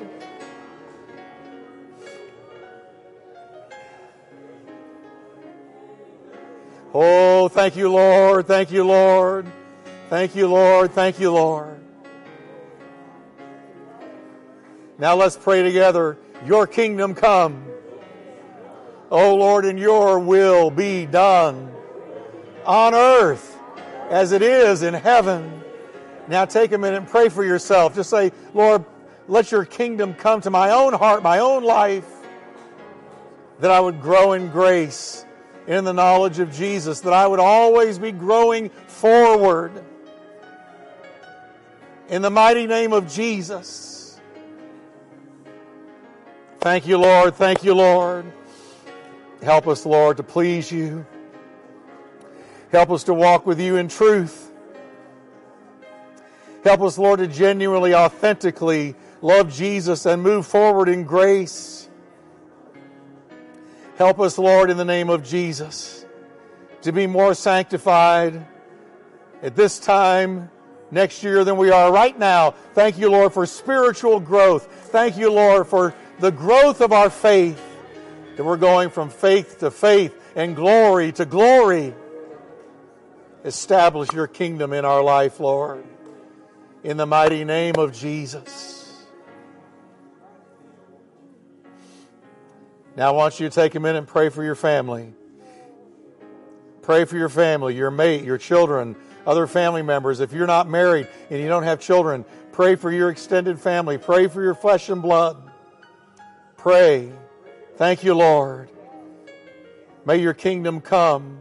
Oh, 6.93 7.49
thank 7.49 7.75
you, 7.75 7.91
Lord. 7.91 8.47
Thank 8.47 8.71
you, 8.71 8.85
Lord. 8.85 9.45
Thank 10.09 10.35
you, 10.35 10.47
Lord. 10.47 10.91
Thank 10.93 11.19
you, 11.19 11.31
Lord. 11.31 11.77
Now 14.97 15.15
let's 15.15 15.35
pray 15.35 15.63
together. 15.63 16.17
Your 16.45 16.65
kingdom 16.65 17.13
come. 17.13 17.65
Oh, 19.11 19.35
Lord, 19.35 19.65
and 19.65 19.77
your 19.77 20.19
will 20.19 20.71
be 20.71 21.05
done 21.05 21.73
on 22.69 22.93
earth 22.93 23.57
as 24.11 24.31
it 24.31 24.43
is 24.43 24.83
in 24.83 24.93
heaven. 24.93 25.63
Now 26.27 26.45
take 26.45 26.71
a 26.71 26.77
minute 26.77 26.97
and 26.97 27.07
pray 27.07 27.27
for 27.27 27.43
yourself. 27.43 27.95
Just 27.95 28.11
say, 28.11 28.31
Lord, 28.53 28.85
let 29.27 29.51
your 29.51 29.65
kingdom 29.65 30.13
come 30.13 30.39
to 30.41 30.51
my 30.51 30.69
own 30.69 30.93
heart, 30.93 31.23
my 31.23 31.39
own 31.39 31.63
life, 31.63 32.07
that 33.59 33.71
I 33.71 33.79
would 33.79 33.99
grow 34.01 34.33
in 34.33 34.49
grace 34.49 35.25
in 35.65 35.83
the 35.83 35.93
knowledge 35.93 36.37
of 36.37 36.53
Jesus, 36.53 36.99
that 37.01 37.13
I 37.13 37.25
would 37.25 37.39
always 37.39 37.97
be 37.97 38.11
growing 38.11 38.69
forward. 38.69 39.83
In 42.07 42.21
the 42.21 42.29
mighty 42.29 42.67
name 42.67 42.93
of 42.93 43.11
Jesus. 43.11 44.19
Thank 46.59 46.85
you, 46.85 46.99
Lord. 46.99 47.33
Thank 47.33 47.63
you, 47.63 47.73
Lord. 47.73 48.31
Help 49.41 49.67
us, 49.67 49.87
Lord, 49.87 50.17
to 50.17 50.23
please 50.23 50.71
you. 50.71 51.05
Help 52.71 52.91
us 52.91 53.03
to 53.05 53.13
walk 53.13 53.45
with 53.45 53.59
you 53.59 53.77
in 53.77 53.87
truth. 53.87 54.51
Help 56.63 56.81
us, 56.81 56.97
Lord, 56.97 57.19
to 57.19 57.27
genuinely, 57.27 57.95
authentically 57.95 58.95
love 59.21 59.51
Jesus 59.51 60.05
and 60.05 60.21
move 60.21 60.45
forward 60.45 60.89
in 60.89 61.03
grace. 61.03 61.89
Help 63.97 64.19
us, 64.19 64.37
Lord, 64.37 64.69
in 64.69 64.77
the 64.77 64.85
name 64.85 65.09
of 65.09 65.23
Jesus, 65.23 66.05
to 66.83 66.91
be 66.91 67.07
more 67.07 67.33
sanctified 67.33 68.45
at 69.41 69.55
this 69.55 69.79
time 69.79 70.49
next 70.91 71.23
year 71.23 71.43
than 71.43 71.57
we 71.57 71.71
are 71.71 71.91
right 71.91 72.17
now. 72.17 72.51
Thank 72.73 72.97
you, 72.97 73.09
Lord, 73.09 73.33
for 73.33 73.45
spiritual 73.45 74.19
growth. 74.19 74.67
Thank 74.91 75.17
you, 75.17 75.31
Lord, 75.31 75.67
for 75.67 75.93
the 76.19 76.31
growth 76.31 76.81
of 76.81 76.91
our 76.91 77.09
faith, 77.09 77.61
that 78.35 78.43
we're 78.43 78.57
going 78.57 78.89
from 78.89 79.09
faith 79.09 79.59
to 79.59 79.71
faith 79.71 80.15
and 80.35 80.55
glory 80.55 81.11
to 81.13 81.25
glory. 81.25 81.93
Establish 83.49 84.13
your 84.13 84.27
kingdom 84.27 84.73
in 84.73 84.85
our 84.85 85.01
life, 85.01 85.39
Lord, 85.39 85.83
in 86.83 86.97
the 86.97 87.07
mighty 87.07 87.43
name 87.43 87.73
of 87.79 87.93
Jesus. 87.93 88.95
Now 92.95 93.07
I 93.07 93.11
want 93.11 93.39
you 93.39 93.49
to 93.49 93.55
take 93.55 93.73
a 93.73 93.79
minute 93.79 93.97
and 93.97 94.07
pray 94.07 94.29
for 94.29 94.43
your 94.43 94.53
family. 94.53 95.15
Pray 96.83 97.05
for 97.05 97.17
your 97.17 97.27
family, 97.27 97.75
your 97.75 97.89
mate, 97.89 98.23
your 98.23 98.37
children, 98.37 98.95
other 99.25 99.47
family 99.47 99.81
members. 99.81 100.19
If 100.19 100.31
you're 100.31 100.45
not 100.45 100.69
married 100.69 101.07
and 101.31 101.41
you 101.41 101.47
don't 101.47 101.63
have 101.63 101.79
children, 101.79 102.25
pray 102.51 102.75
for 102.75 102.91
your 102.91 103.09
extended 103.09 103.59
family. 103.59 103.97
Pray 103.97 104.27
for 104.27 104.43
your 104.43 104.53
flesh 104.53 104.89
and 104.89 105.01
blood. 105.01 105.41
Pray. 106.55 107.11
Thank 107.77 108.03
you, 108.03 108.13
Lord. 108.13 108.69
May 110.05 110.17
your 110.17 110.35
kingdom 110.35 110.81
come 110.81 111.39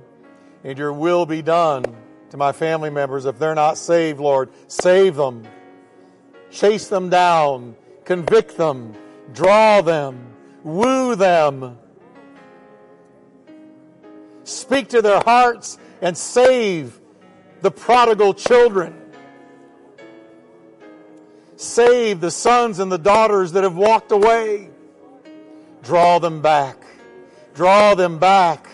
and 0.65 0.79
your 0.79 0.93
will 0.93 1.27
be 1.27 1.43
done 1.43 1.85
to 2.31 2.37
my 2.37 2.53
family 2.53 2.91
members. 2.91 3.25
If 3.25 3.39
they're 3.39 3.55
not 3.55 3.79
saved, 3.79 4.21
Lord, 4.21 4.51
save 4.67 5.17
them. 5.17 5.47
Chase 6.51 6.89
them 6.89 7.09
down. 7.09 7.77
Convict 8.05 8.57
them. 8.57 8.95
Draw 9.33 9.83
them 9.83 10.29
woo 10.69 11.15
them, 11.15 11.79
speak 14.45 14.89
to 14.89 15.03
their 15.03 15.21
hearts, 15.21 15.79
and 16.01 16.17
save 16.17 17.01
the 17.63 17.71
prodigal 17.71 18.35
children. 18.35 18.95
Save 21.57 22.21
the 22.21 22.31
sons 22.31 22.79
and 22.79 22.91
the 22.93 22.99
daughters 22.99 23.53
that 23.53 23.65
have 23.65 23.75
walked 23.75 24.13
away. 24.13 24.71
Draw 25.83 26.21
them 26.21 26.41
back. 26.41 26.77
Draw 27.55 27.97
them 27.97 28.19
back. 28.19 28.69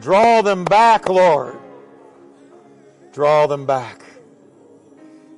Draw 0.00 0.42
them 0.42 0.64
back, 0.64 1.08
Lord. 1.08 1.58
Draw 3.12 3.46
them 3.46 3.66
back. 3.66 4.02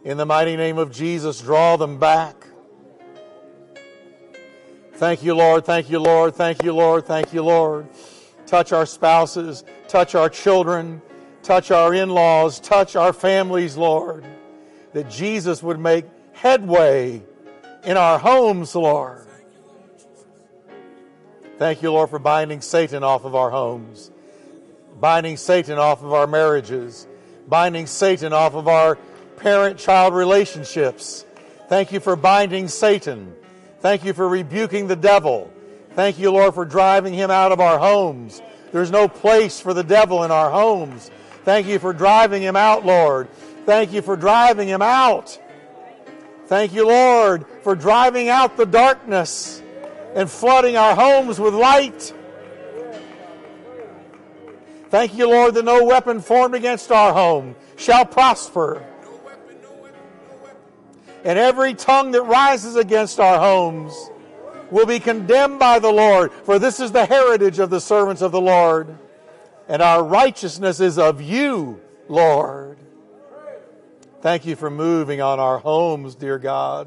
In 0.05 0.17
the 0.17 0.27
mighty 0.27 0.57
name 0.57 0.79
of 0.79 0.93
Jesus, 0.93 1.41
draw 1.41 1.77
them 1.77 1.99
back. 1.99 2.47
Thank 4.95 5.23
you, 5.23 5.35
Lord. 5.35 5.65
Thank 5.65 5.91
you, 5.91 5.99
Lord. 5.99 6.35
Thank 6.35 6.63
you, 6.63 6.73
Lord. 6.73 7.07
Thank 7.07 7.33
you, 7.33 7.43
Lord. 7.43 7.89
Touch 8.47 8.73
our 8.73 8.87
spouses, 8.87 9.65
touch 9.89 10.15
our 10.15 10.29
children, 10.29 11.01
touch 11.43 11.71
our 11.71 11.95
in 11.95 12.11
laws, 12.11 12.61
touch 12.61 12.97
our 12.97 13.13
families, 13.13 13.77
Lord. 13.77 14.25
That 14.93 15.09
Jesus 15.09 15.63
would 15.63 15.81
make 15.81 16.05
headway 16.33 17.23
in 17.85 17.97
our 17.97 18.19
homes, 18.19 18.75
Lord. 18.75 19.27
Thank 21.59 21.83
you, 21.83 21.93
Lord, 21.93 22.11
for 22.11 22.19
binding 22.19 22.61
Satan 22.61 23.03
off 23.03 23.25
of 23.25 23.35
our 23.35 23.51
homes, 23.51 24.11
binding 25.03 25.37
Satan 25.37 25.79
off 25.79 26.03
of 26.03 26.15
our 26.15 26.27
marriages, 26.27 27.07
binding 27.47 27.87
Satan 27.87 28.33
off 28.33 28.55
of 28.55 28.69
our 28.69 28.97
parent 29.37 29.77
child 29.77 30.15
relationships. 30.15 31.27
Thank 31.69 31.93
you 31.93 32.01
for 32.01 32.17
binding 32.17 32.69
Satan 32.69 33.37
Thank 33.83 34.05
you 34.05 34.13
for 34.13 34.29
rebuking 34.29 34.87
the 34.87 34.95
devil. 34.95 35.53
Thank 35.97 36.21
you, 36.21 36.31
Lord, 36.31 36.55
for 36.55 36.65
driving 36.65 37.15
him 37.15 37.33
out 37.33 37.51
of 37.51 37.59
our 37.59 37.81
homes. 37.81 38.41
There's 38.71 38.93
no 38.93 39.09
place 39.09 39.59
for 39.59 39.75
the 39.75 39.83
devil 39.83 40.23
in 40.23 40.31
our 40.31 40.53
homes. 40.53 41.11
Thank 41.45 41.67
you 41.67 41.81
for 41.81 41.93
driving 41.93 42.43
him 42.43 42.55
out, 42.55 42.87
Lord. 42.87 43.29
Thank 43.67 43.93
you 43.93 44.01
for 44.01 44.17
driving 44.17 44.69
him 44.69 44.83
out. 44.83 45.37
Thank 46.47 46.73
you, 46.75 46.87
Lord, 46.87 47.45
for 47.63 47.75
driving 47.75 48.29
out 48.29 48.57
the 48.57 48.67
darkness 48.67 49.61
and 50.15 50.31
flooding 50.31 50.77
our 50.77 50.95
homes 50.95 51.41
with 51.41 51.53
light. 51.53 52.15
Thank 54.93 55.17
you, 55.17 55.27
Lord, 55.27 55.55
that 55.55 55.65
no 55.65 55.85
weapon 55.85 56.21
formed 56.21 56.55
against 56.55 56.93
our 56.93 57.15
home 57.15 57.57
shall 57.77 58.05
prosper. 58.05 58.85
And 61.25 61.39
every 61.39 61.73
tongue 61.73 62.11
that 62.11 62.25
rises 62.25 62.77
against 62.77 63.19
our 63.19 63.39
homes 63.39 63.95
will 64.71 64.85
be 64.85 65.01
condemned 65.01 65.59
by 65.59 65.79
the 65.79 65.91
Lord, 65.91 66.31
for 66.31 66.59
this 66.59 66.79
is 66.79 66.93
the 66.93 67.07
heritage 67.07 67.59
of 67.59 67.71
the 67.71 67.81
servants 67.81 68.21
of 68.21 68.33
the 68.33 68.41
Lord. 68.43 68.99
And 69.67 69.81
our 69.81 70.05
righteousness 70.05 70.79
is 70.79 70.99
of 70.99 71.23
you, 71.23 71.81
Lord. 72.07 72.77
Thank 74.21 74.45
you 74.45 74.57
for 74.57 74.69
moving 74.69 75.23
on 75.23 75.41
our 75.41 75.57
homes, 75.57 76.15
dear 76.17 76.39
God. 76.39 76.87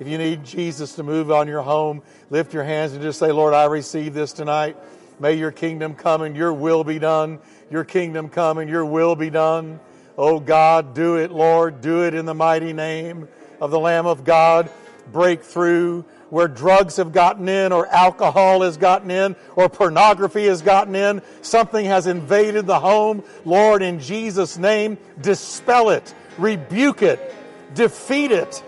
If 0.00 0.08
you 0.08 0.16
need 0.16 0.42
Jesus 0.42 0.94
to 0.94 1.02
move 1.02 1.30
on 1.30 1.48
your 1.48 1.60
home, 1.60 2.02
lift 2.30 2.54
your 2.54 2.64
hands 2.64 2.94
and 2.94 3.02
just 3.02 3.18
say, 3.18 3.30
Lord, 3.30 3.52
I 3.52 3.66
receive 3.66 4.14
this 4.14 4.32
tonight. 4.32 4.78
May 5.18 5.34
your 5.34 5.50
kingdom 5.50 5.94
come 5.94 6.22
and 6.22 6.36
your 6.36 6.52
will 6.52 6.84
be 6.84 6.98
done. 6.98 7.38
Your 7.70 7.84
kingdom 7.84 8.28
come 8.28 8.58
and 8.58 8.68
your 8.68 8.84
will 8.84 9.16
be 9.16 9.30
done. 9.30 9.80
Oh 10.16 10.40
God, 10.40 10.94
do 10.94 11.16
it, 11.16 11.30
Lord. 11.30 11.80
Do 11.80 12.04
it 12.04 12.14
in 12.14 12.26
the 12.26 12.34
mighty 12.34 12.72
name 12.72 13.28
of 13.60 13.70
the 13.70 13.80
Lamb 13.80 14.06
of 14.06 14.24
God. 14.24 14.70
Break 15.12 15.42
through 15.42 16.04
where 16.30 16.48
drugs 16.48 16.96
have 16.96 17.12
gotten 17.12 17.48
in, 17.48 17.70
or 17.70 17.86
alcohol 17.86 18.62
has 18.62 18.76
gotten 18.76 19.10
in, 19.10 19.36
or 19.54 19.68
pornography 19.68 20.46
has 20.46 20.62
gotten 20.62 20.96
in. 20.96 21.22
Something 21.42 21.86
has 21.86 22.06
invaded 22.06 22.66
the 22.66 22.80
home. 22.80 23.22
Lord, 23.44 23.82
in 23.82 24.00
Jesus' 24.00 24.58
name, 24.58 24.98
dispel 25.20 25.90
it 25.90 26.14
rebuke 26.38 27.02
it, 27.02 27.34
defeat 27.74 28.32
it. 28.32 28.62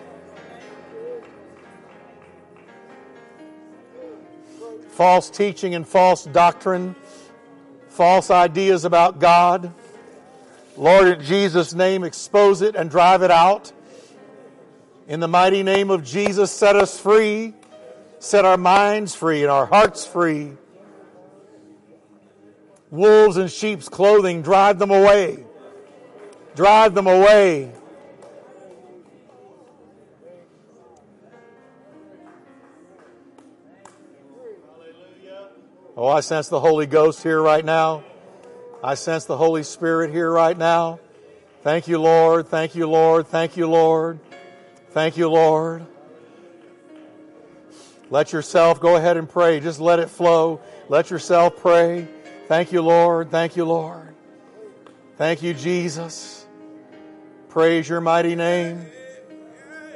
False 4.97 5.29
teaching 5.29 5.75
and 5.75 5.87
false 5.87 6.25
doctrine, 6.25 6.97
false 7.91 8.31
ideas 8.31 8.87
about 8.87 9.19
God. 9.19 9.75
Lord, 10.75 11.09
in 11.09 11.23
Jesus' 11.23 11.75
name, 11.75 12.03
expose 12.03 12.63
it 12.63 12.75
and 12.75 12.89
drive 12.89 13.21
it 13.21 13.31
out. 13.31 13.75
In 15.07 15.21
the 15.21 15.29
mighty 15.29 15.63
name 15.63 15.91
of 15.91 16.03
Jesus, 16.03 16.51
set 16.51 16.77
us 16.77 16.99
free. 16.99 17.53
Set 18.21 18.47
our 18.47 18.57
minds 18.57 19.15
free 19.15 19.43
and 19.43 19.51
our 19.51 19.67
hearts 19.67 20.07
free. 20.07 20.53
Wolves 22.91 23.37
in 23.37 23.49
sheep's 23.49 23.91
clothing, 23.91 24.41
drive 24.41 24.79
them 24.79 24.91
away. 24.91 25.45
Drive 26.55 26.95
them 26.95 27.07
away. 27.07 27.71
Oh, 35.99 36.09
I 36.09 36.21
sense 36.21 36.49
the 36.49 36.61
Holy 36.61 36.85
Ghost 36.87 37.23
here 37.23 37.41
right 37.41 37.65
now. 37.65 38.05
I 38.85 38.97
sense 38.97 39.25
the 39.25 39.37
Holy 39.39 39.63
Spirit 39.63 40.11
here 40.11 40.31
right 40.31 40.57
now. 40.57 41.01
Thank 41.63 41.89
you, 41.89 41.99
Lord. 41.99 42.49
Thank 42.49 42.75
you, 42.75 42.87
Lord. 42.87 43.27
Thank 43.29 43.57
you, 43.57 43.67
Lord. 43.67 44.21
Thank 44.91 45.17
you, 45.17 45.31
Lord. 45.31 45.87
Let 48.11 48.35
yourself 48.35 48.79
go 48.79 48.97
ahead 48.97 49.17
and 49.17 49.27
pray. 49.27 49.59
Just 49.59 49.81
let 49.81 49.99
it 49.99 50.11
flow. 50.11 50.61
Let 50.91 51.11
yourself 51.11 51.57
pray. 51.57 52.07
Thank 52.47 52.73
you, 52.73 52.83
Lord. 52.83 53.31
Thank 53.31 53.57
you, 53.57 53.65
Lord. 53.65 54.15
Thank 55.17 55.43
you, 55.43 55.55
Jesus. 55.55 56.47
Praise 57.49 57.89
your 57.89 58.03
mighty 58.03 58.35
name. 58.35 58.85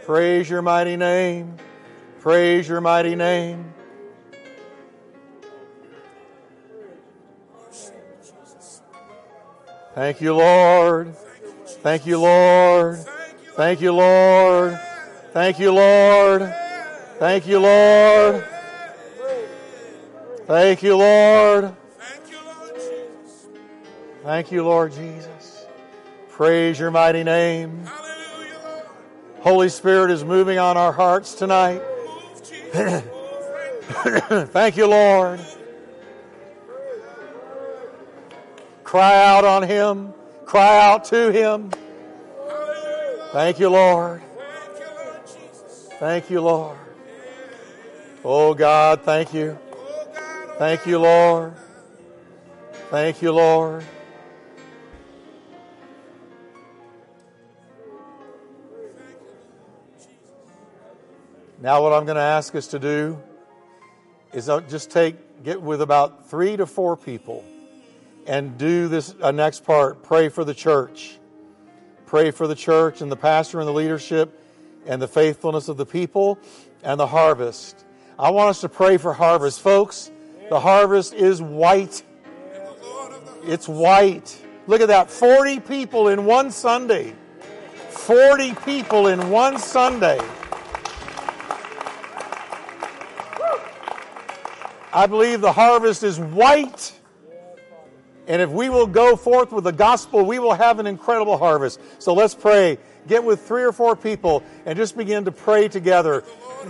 Praise 0.06 0.48
your 0.48 0.62
mighty 0.62 0.96
name. 0.96 1.56
Praise 2.20 2.66
your 2.66 2.80
mighty 2.80 3.14
name. 3.14 3.74
Thank 10.00 10.22
you, 10.22 10.34
Lord. 10.34 11.14
Thank 11.82 12.06
you, 12.06 12.18
Lord. 12.18 13.04
Thank 13.54 13.82
you, 13.82 13.92
Lord. 13.92 14.80
Thank 15.34 15.58
you, 15.58 15.72
Lord. 15.72 16.54
Thank 17.18 17.46
you, 17.46 17.58
Lord. 17.58 18.42
Thank 20.46 20.82
you, 20.82 20.96
Lord. 20.96 21.76
Thank 24.24 24.50
you, 24.50 24.64
Lord 24.64 24.94
Jesus. 24.94 25.66
Praise 26.30 26.80
your 26.80 26.90
mighty 26.90 27.22
name. 27.22 27.84
Holy 29.40 29.68
Spirit 29.68 30.12
is 30.12 30.24
moving 30.24 30.58
on 30.58 30.78
our 30.78 30.92
hearts 30.92 31.34
tonight. 31.34 31.82
Thank 32.72 33.04
you, 34.78 34.86
Lord. 34.86 35.40
Cry 38.90 39.22
out 39.24 39.44
on 39.44 39.62
Him. 39.62 40.12
Cry 40.46 40.80
out 40.80 41.04
to 41.04 41.30
Him. 41.30 41.70
Thank 43.30 43.60
you, 43.60 43.68
Lord. 43.68 44.20
Thank 46.00 46.28
you, 46.28 46.40
Lord. 46.40 46.76
Oh, 48.24 48.52
God, 48.52 49.02
thank 49.02 49.32
you. 49.32 49.56
Thank 50.58 50.86
you, 50.86 50.98
Lord. 50.98 51.54
Thank 52.90 53.22
you, 53.22 53.30
Lord. 53.30 53.84
Now, 61.60 61.80
what 61.80 61.92
I'm 61.92 62.06
going 62.06 62.16
to 62.16 62.22
ask 62.22 62.56
us 62.56 62.66
to 62.66 62.80
do 62.80 63.22
is 64.32 64.48
uh, 64.48 64.62
just 64.62 64.90
take, 64.90 65.44
get 65.44 65.62
with 65.62 65.80
about 65.80 66.28
three 66.28 66.56
to 66.56 66.66
four 66.66 66.96
people 66.96 67.44
and 68.30 68.56
do 68.56 68.86
this 68.86 69.12
uh, 69.20 69.32
next 69.32 69.64
part. 69.64 70.04
Pray 70.04 70.28
for 70.28 70.44
the 70.44 70.54
church. 70.54 71.18
Pray 72.06 72.30
for 72.30 72.46
the 72.46 72.54
church 72.54 73.00
and 73.00 73.10
the 73.10 73.16
pastor 73.16 73.58
and 73.58 73.66
the 73.66 73.72
leadership 73.72 74.40
and 74.86 75.02
the 75.02 75.08
faithfulness 75.08 75.66
of 75.66 75.76
the 75.76 75.84
people 75.84 76.38
and 76.84 77.00
the 77.00 77.08
harvest. 77.08 77.84
I 78.16 78.30
want 78.30 78.50
us 78.50 78.60
to 78.60 78.68
pray 78.68 78.98
for 78.98 79.12
harvest. 79.12 79.60
Folks, 79.60 80.12
the 80.48 80.60
harvest 80.60 81.12
is 81.12 81.42
white. 81.42 82.04
It's 83.42 83.66
white. 83.68 84.40
Look 84.68 84.80
at 84.80 84.88
that 84.88 85.10
40 85.10 85.58
people 85.58 86.06
in 86.06 86.24
one 86.24 86.52
Sunday. 86.52 87.16
40 87.88 88.54
people 88.64 89.08
in 89.08 89.30
one 89.30 89.58
Sunday. 89.58 90.20
I 94.92 95.06
believe 95.08 95.40
the 95.40 95.52
harvest 95.52 96.04
is 96.04 96.20
white. 96.20 96.92
And 98.30 98.40
if 98.40 98.48
we 98.48 98.68
will 98.68 98.86
go 98.86 99.16
forth 99.16 99.50
with 99.50 99.64
the 99.64 99.72
gospel, 99.72 100.24
we 100.24 100.38
will 100.38 100.54
have 100.54 100.78
an 100.78 100.86
incredible 100.86 101.36
harvest. 101.36 101.80
So 101.98 102.14
let's 102.14 102.32
pray. 102.32 102.78
Get 103.08 103.24
with 103.24 103.40
three 103.40 103.64
or 103.64 103.72
four 103.72 103.96
people 103.96 104.44
and 104.64 104.76
just 104.76 104.96
begin 104.96 105.24
to 105.24 105.32
pray 105.32 105.66
together 105.66 106.20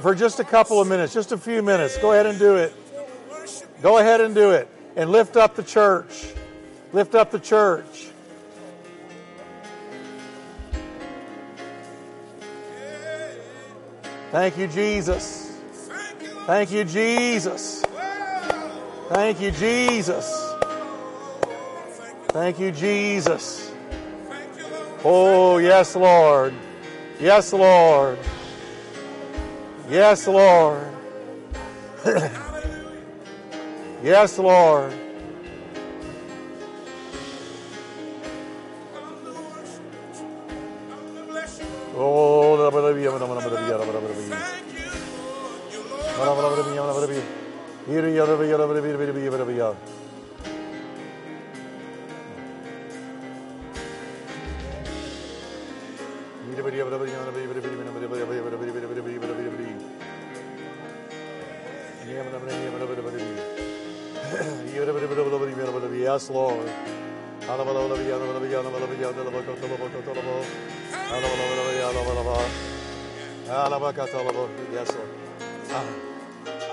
for 0.01 0.14
just 0.14 0.40
a 0.40 0.44
couple 0.44 0.81
of 0.81 0.88
minutes, 0.88 1.12
just 1.12 1.33
a 1.33 1.37
few 1.37 1.62
minutes. 1.62 1.99
Go 1.99 2.12
ahead 2.12 2.25
and 2.25 2.38
do 2.38 2.57
it. 2.57 2.75
Go 3.83 3.99
ahead 3.99 4.23
and 4.23 4.35
do 4.35 4.53
it. 4.53 4.70
And 4.96 5.11
lift 5.11 5.37
up 5.37 5.55
the 5.55 5.62
church. 5.62 6.33
Lift 6.95 7.14
up 7.14 7.30
the 7.30 7.39
church. 7.39 8.09
Thank 14.30 14.57
you, 14.57 14.66
Jesus. 14.66 15.59
Thank 16.47 16.72
you, 16.72 16.84
Jesus. 16.84 17.84
Thank 19.11 19.43
you, 19.43 19.51
Jesus. 19.51 20.49
Thank 22.33 22.61
you, 22.61 22.70
Jesus. 22.70 23.72
Oh, 25.05 25.59
yes, 25.59 25.97
Lord. 25.97 26.55
Yes, 27.18 27.53
Lord. 27.53 28.18
Yes, 29.89 30.28
Lord. 30.28 30.87
yes, 34.05 34.39
Lord. 34.39 34.93
Oh, 41.97 42.57
Yürü 47.89 48.11
yürü 48.11 49.99
Yes, 66.07 66.31
Lord. 66.31 66.71
Yes, 74.73 74.93
Lord. 74.95 75.09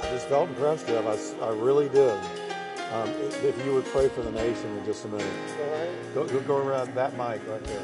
I 0.03 0.09
just 0.11 0.27
felt 0.27 0.49
impressed, 0.49 0.87
Jeff. 0.87 1.05
I, 1.41 1.45
I 1.45 1.49
really 1.53 1.89
did. 1.89 2.17
Um, 2.93 3.09
if 3.43 3.55
you 3.65 3.73
would 3.73 3.85
pray 3.85 4.07
for 4.09 4.21
the 4.21 4.31
nation 4.31 4.77
in 4.77 4.85
just 4.85 5.03
a 5.05 5.07
minute. 5.07 5.27
Go, 6.13 6.25
go, 6.25 6.39
go 6.41 6.57
around 6.57 6.93
that 6.95 7.13
mic 7.13 7.41
right 7.47 7.63
there. 7.63 7.83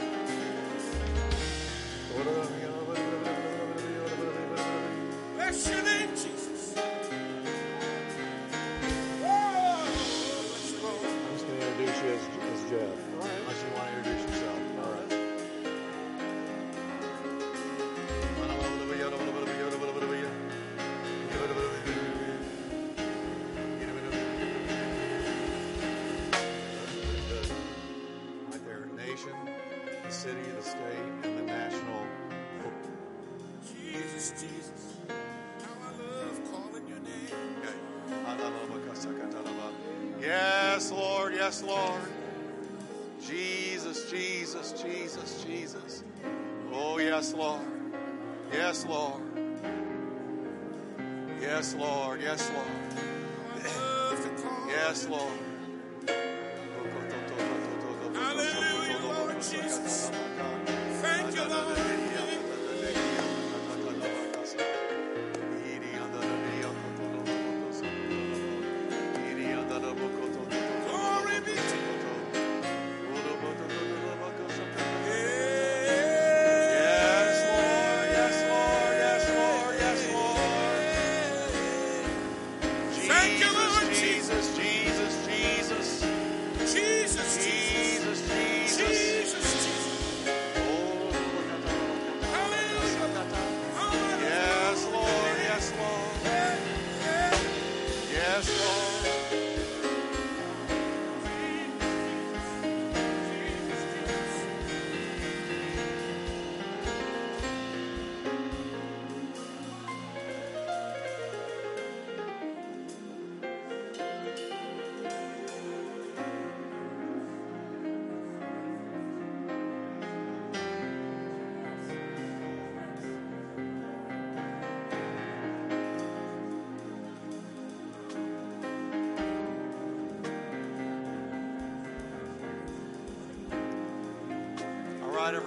City, 30.21 30.51
the 30.55 30.61
state, 30.61 30.79
and 31.23 31.39
the 31.39 31.41
national. 31.41 32.05
Jesus, 33.65 34.29
Jesus. 34.39 34.97
How 35.63 35.73
I 35.81 35.91
love 35.97 36.51
calling 36.51 36.87
your 36.87 36.99
name. 36.99 37.31
Yes, 40.21 40.91
Lord. 40.91 41.33
Yes, 41.33 41.63
Lord. 41.63 42.01
Jesus, 43.19 44.11
Jesus, 44.11 44.83
Jesus, 44.83 45.43
Jesus. 45.43 46.03
Oh, 46.71 46.99
yes, 46.99 47.33
Lord. 47.33 47.61
Yes, 48.53 48.85
Lord. 48.85 49.23
Yes, 51.41 51.73
Lord. 51.73 52.21
Yes, 52.21 52.51
Lord. 52.53 52.67
Love 53.63 54.23
to 54.23 54.43
call. 54.43 54.67
Yes, 54.69 55.07
Lord. 55.07 55.50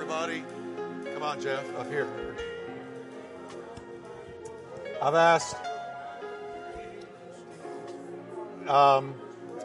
Everybody. 0.05 0.45
Come 1.15 1.23
on, 1.23 1.41
Jeff, 1.41 1.65
up 1.79 1.89
here. 1.89 2.07
I've 5.01 5.15
asked 5.15 5.57
um, 8.69 9.15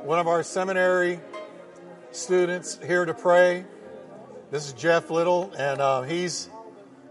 one 0.04 0.18
of 0.18 0.28
our 0.28 0.42
seminary 0.44 1.20
students 2.12 2.80
here 2.86 3.04
to 3.04 3.14
pray. 3.14 3.66
This 4.50 4.68
is 4.68 4.74
Jeff 4.74 5.10
Little, 5.10 5.52
and 5.58 5.82
uh, 5.82 6.04
he's 6.04 6.50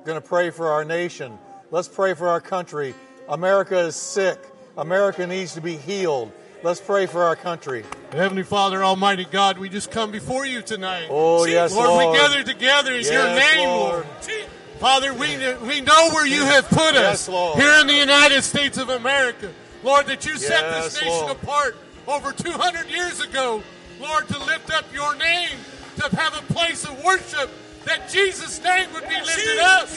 going 0.06 0.18
to 0.18 0.26
pray 0.26 0.48
for 0.48 0.70
our 0.70 0.86
nation. 0.86 1.38
Let's 1.70 1.88
pray 1.88 2.14
for 2.14 2.28
our 2.28 2.40
country. 2.40 2.94
America 3.28 3.78
is 3.78 3.96
sick. 3.96 4.42
America 4.78 5.26
needs 5.26 5.52
to 5.52 5.60
be 5.60 5.76
healed. 5.76 6.32
Let's 6.60 6.80
pray 6.80 7.06
for 7.06 7.22
our 7.22 7.36
country. 7.36 7.84
Heavenly 8.10 8.42
Father, 8.42 8.82
Almighty 8.82 9.24
God, 9.24 9.58
we 9.58 9.68
just 9.68 9.92
come 9.92 10.10
before 10.10 10.44
you 10.44 10.60
tonight. 10.60 11.06
Oh, 11.08 11.46
yes, 11.46 11.72
Lord, 11.72 11.88
Lord. 11.88 12.12
we 12.12 12.18
gather 12.18 12.42
together 12.42 12.94
in 12.94 13.04
your 13.04 13.26
name, 13.26 13.68
Lord. 13.68 14.04
Lord. 14.04 14.46
Father, 14.80 15.14
we, 15.14 15.36
we 15.66 15.80
know 15.80 16.08
where 16.12 16.26
you 16.26 16.42
have 16.44 16.68
put 16.68 16.94
Yes, 16.94 17.14
us 17.14 17.28
Lord. 17.28 17.58
here 17.60 17.80
in 17.80 17.86
the 17.86 17.94
United 17.94 18.42
States 18.42 18.76
of 18.76 18.88
America. 18.88 19.52
Lord, 19.84 20.06
that 20.06 20.26
you 20.26 20.36
set 20.36 20.82
this 20.82 20.94
nation 21.00 21.08
Lord. 21.12 21.32
apart 21.32 21.76
over 22.08 22.32
200 22.32 22.88
years 22.90 23.20
ago, 23.20 23.62
Lord, 24.00 24.26
to 24.28 24.38
lift 24.38 24.72
up 24.72 24.84
your 24.92 25.14
name, 25.16 25.56
to 25.96 26.16
have 26.16 26.36
a 26.36 26.52
place 26.52 26.84
of 26.84 27.04
worship, 27.04 27.50
that 27.84 28.08
Jesus' 28.10 28.62
name 28.64 28.92
would 28.94 29.08
be 29.08 29.14
lifted 29.14 29.58
up. 29.60 29.88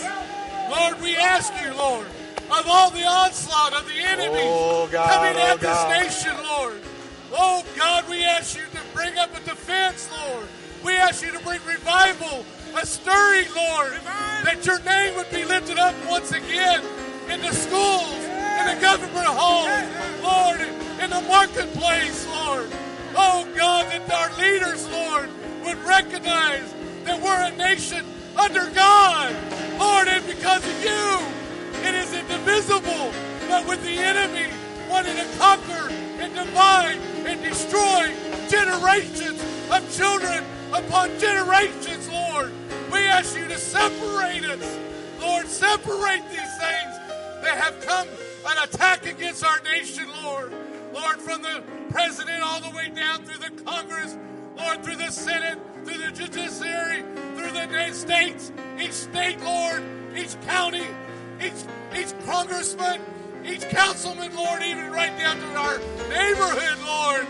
Lord, 0.70 1.02
we 1.02 1.16
ask 1.16 1.52
you, 1.64 1.74
Lord, 1.74 2.06
of 2.52 2.68
all 2.68 2.90
the 2.92 3.06
onslaught 3.06 3.74
of 3.74 3.86
the 3.88 4.00
enemy 4.00 4.44
Oh, 4.44 4.88
God, 4.92 5.10
coming 5.10 5.42
oh, 5.42 5.48
at 5.48 5.60
this 5.60 5.70
God. 5.70 6.04
nation, 6.04 6.34
Lord. 6.44 6.82
Oh, 7.34 7.64
God, 7.78 8.10
we 8.10 8.24
ask 8.24 8.58
you 8.58 8.64
to 8.66 8.80
bring 8.94 9.18
up 9.18 9.32
a 9.36 9.40
defense, 9.42 10.10
Lord. 10.28 10.48
We 10.84 10.94
ask 10.94 11.24
you 11.24 11.32
to 11.32 11.40
bring 11.40 11.60
revival, 11.66 12.44
a 12.76 12.86
stirring, 12.86 13.48
Lord, 13.56 13.94
that 14.44 14.66
your 14.66 14.82
name 14.82 15.16
would 15.16 15.30
be 15.32 15.46
lifted 15.46 15.78
up 15.78 15.96
once 16.10 16.32
again 16.32 16.84
in 17.30 17.40
the 17.40 17.54
schools, 17.54 18.16
in 18.16 18.76
the 18.76 18.82
government 18.82 19.28
halls, 19.28 19.88
Lord, 20.22 20.60
in 21.02 21.10
the 21.10 21.22
marketplace, 21.30 22.28
Lord. 22.28 22.70
Oh, 23.16 23.48
God, 23.56 23.86
that 23.92 24.12
our 24.12 24.38
leaders, 24.40 24.90
Lord, 24.90 25.30
would 25.64 25.78
recognize 25.86 26.74
that 27.06 27.22
we're 27.22 27.44
a 27.44 27.56
nation 27.56 28.06
under 28.36 28.70
God, 28.72 29.36
Lord, 29.80 30.08
and 30.08 30.26
because 30.26 30.64
of 30.64 30.84
you, 30.84 31.20
indivisible, 32.32 33.12
but 33.48 33.68
with 33.68 33.84
the 33.84 33.98
enemy 33.98 34.48
wanting 34.90 35.16
to 35.16 35.26
conquer 35.38 35.90
and 36.20 36.34
divide 36.34 36.98
and 37.26 37.42
destroy 37.42 38.12
generations 38.50 39.42
of 39.70 39.96
children 39.96 40.44
upon 40.74 41.18
generations, 41.20 42.10
Lord. 42.10 42.52
We 42.92 43.00
ask 43.00 43.38
you 43.38 43.48
to 43.48 43.58
separate 43.58 44.46
us, 44.46 44.80
Lord, 45.20 45.48
separate 45.48 46.24
these 46.30 46.58
things 46.60 46.94
that 47.44 47.58
have 47.58 47.80
come 47.82 48.08
an 48.48 48.64
attack 48.64 49.06
against 49.06 49.46
our 49.46 49.60
nation, 49.64 50.06
Lord. 50.24 50.54
Lord, 50.94 51.18
from 51.18 51.42
the 51.42 51.64
president 51.90 52.42
all 52.44 52.60
the 52.60 52.76
way 52.76 52.90
down 52.90 53.24
through 53.24 53.40
the 53.40 53.64
Congress, 53.64 54.18
Lord, 54.58 54.84
through 54.84 54.98
the 54.98 55.12
Senate, 55.12 55.58
through 55.86 55.98
the 55.98 56.12
judiciary, 56.12 57.04
through 57.36 57.52
the 57.52 57.94
states, 57.94 58.52
each 58.80 58.92
state, 58.92 59.40
Lord, 59.42 59.84
each 60.16 60.40
county, 60.42 60.86
each 61.42 61.54
each 61.96 62.14
congressman, 62.26 63.02
each 63.46 63.68
councilman, 63.70 64.36
Lord, 64.36 64.62
even 64.64 64.92
right 64.92 65.16
down 65.18 65.38
to 65.40 65.56
our 65.56 65.80
neighborhood, 66.10 66.78
Lord, 66.86 67.26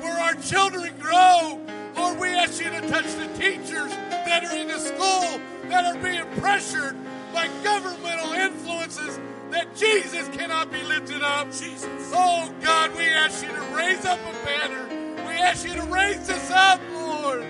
where 0.00 0.18
our 0.18 0.34
children 0.34 0.94
grow. 0.98 1.60
Lord, 1.96 2.18
we 2.18 2.28
ask 2.28 2.62
you 2.62 2.70
to 2.70 2.80
touch 2.88 3.06
the 3.14 3.26
teachers 3.38 3.90
that 3.90 4.44
are 4.44 4.56
in 4.56 4.68
the 4.68 4.78
school 4.78 5.40
that 5.68 5.84
are 5.84 6.02
being 6.02 6.24
pressured 6.40 6.96
by 7.32 7.48
governmental 7.62 8.32
influences 8.32 9.18
that 9.50 9.74
Jesus 9.76 10.28
cannot 10.28 10.70
be 10.70 10.82
lifted 10.82 11.22
up. 11.22 11.48
Jesus. 11.48 12.10
Oh 12.12 12.52
God, 12.60 12.94
we 12.96 13.04
ask 13.04 13.42
you 13.44 13.52
to 13.52 13.62
raise 13.74 14.04
up 14.04 14.18
a 14.18 14.44
banner. 14.44 14.86
We 15.26 15.32
ask 15.34 15.66
you 15.66 15.74
to 15.74 15.82
raise 15.84 16.28
us 16.28 16.50
up, 16.50 16.80
Lord. 16.92 17.44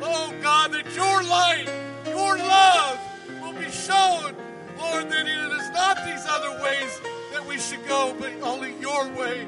Oh 0.00 0.34
God, 0.42 0.72
that 0.72 0.86
your 0.94 1.22
light, 1.22 1.68
your 2.06 2.38
love 2.38 2.98
will 3.40 3.52
be 3.52 3.70
shown, 3.70 4.34
Lord, 4.78 5.10
that 5.10 5.26
it 5.26 5.51
is 5.51 5.51
not 5.72 6.04
these 6.04 6.24
other 6.28 6.62
ways 6.62 7.00
that 7.32 7.46
we 7.46 7.58
should 7.58 7.86
go, 7.86 8.14
but 8.18 8.32
only 8.42 8.74
your 8.80 9.08
way. 9.10 9.46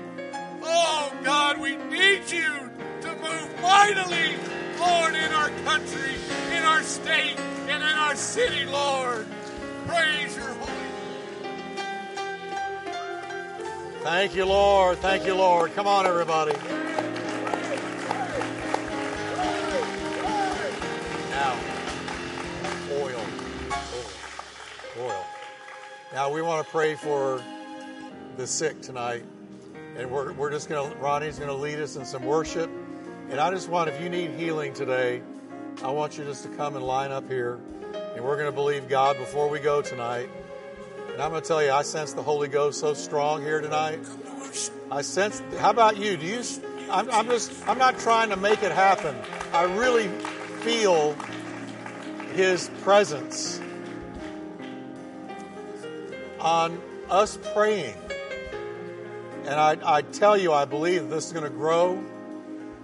Oh 0.62 1.12
God, 1.22 1.60
we 1.60 1.76
need 1.76 2.22
you 2.30 2.70
to 3.02 3.14
move 3.16 3.60
mightily, 3.60 4.36
Lord, 4.78 5.14
in 5.14 5.32
our 5.32 5.50
country, 5.64 6.14
in 6.52 6.62
our 6.62 6.82
state, 6.82 7.38
and 7.68 7.82
in 7.82 7.96
our 7.98 8.16
city, 8.16 8.64
Lord. 8.64 9.26
Praise 9.86 10.36
your 10.36 10.46
holy 10.46 10.72
name. 10.72 11.54
Thank 14.02 14.34
you, 14.34 14.46
Lord. 14.46 14.98
Thank 14.98 15.26
you, 15.26 15.34
Lord. 15.34 15.74
Come 15.74 15.86
on, 15.86 16.06
everybody. 16.06 16.52
Now, 26.14 26.30
we 26.30 26.42
want 26.42 26.64
to 26.64 26.70
pray 26.70 26.94
for 26.94 27.42
the 28.36 28.46
sick 28.46 28.80
tonight. 28.80 29.24
And 29.96 30.08
we're, 30.12 30.32
we're 30.34 30.52
just 30.52 30.68
going 30.68 30.92
to, 30.92 30.96
Ronnie's 30.98 31.40
going 31.40 31.50
to 31.50 31.56
lead 31.56 31.80
us 31.80 31.96
in 31.96 32.04
some 32.04 32.24
worship. 32.24 32.70
And 33.30 33.40
I 33.40 33.50
just 33.50 33.68
want, 33.68 33.90
if 33.90 34.00
you 34.00 34.08
need 34.08 34.30
healing 34.30 34.72
today, 34.74 35.22
I 35.82 35.90
want 35.90 36.16
you 36.16 36.22
just 36.22 36.44
to 36.44 36.50
come 36.50 36.76
and 36.76 36.86
line 36.86 37.10
up 37.10 37.28
here. 37.28 37.58
And 38.14 38.24
we're 38.24 38.36
going 38.36 38.46
to 38.46 38.52
believe 38.52 38.88
God 38.88 39.18
before 39.18 39.48
we 39.48 39.58
go 39.58 39.82
tonight. 39.82 40.28
And 41.12 41.20
I'm 41.20 41.32
going 41.32 41.42
to 41.42 41.48
tell 41.48 41.60
you, 41.60 41.72
I 41.72 41.82
sense 41.82 42.12
the 42.12 42.22
Holy 42.22 42.46
Ghost 42.46 42.78
so 42.78 42.94
strong 42.94 43.42
here 43.42 43.60
tonight. 43.60 43.98
I 44.92 45.02
sense. 45.02 45.42
How 45.58 45.70
about 45.70 45.96
you? 45.96 46.16
Do 46.16 46.26
you? 46.26 46.44
I'm, 46.92 47.10
I'm 47.10 47.26
just. 47.26 47.52
I'm 47.68 47.78
not 47.78 47.98
trying 47.98 48.30
to 48.30 48.36
make 48.36 48.62
it 48.62 48.70
happen. 48.70 49.16
I 49.52 49.64
really 49.64 50.06
feel 50.62 51.16
His 52.34 52.70
presence 52.82 53.60
on 56.44 56.80
us 57.08 57.38
praying. 57.54 57.96
And 59.44 59.54
I, 59.54 59.78
I 59.84 60.02
tell 60.02 60.36
you, 60.36 60.52
I 60.52 60.66
believe 60.66 61.08
this 61.08 61.26
is 61.26 61.32
going 61.32 61.44
to 61.44 61.50
grow 61.50 61.92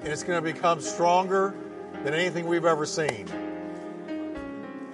and 0.01 0.09
it's 0.09 0.23
going 0.23 0.43
to 0.43 0.53
become 0.53 0.81
stronger 0.81 1.55
than 2.03 2.15
anything 2.15 2.47
we've 2.47 2.65
ever 2.65 2.87
seen. 2.87 3.29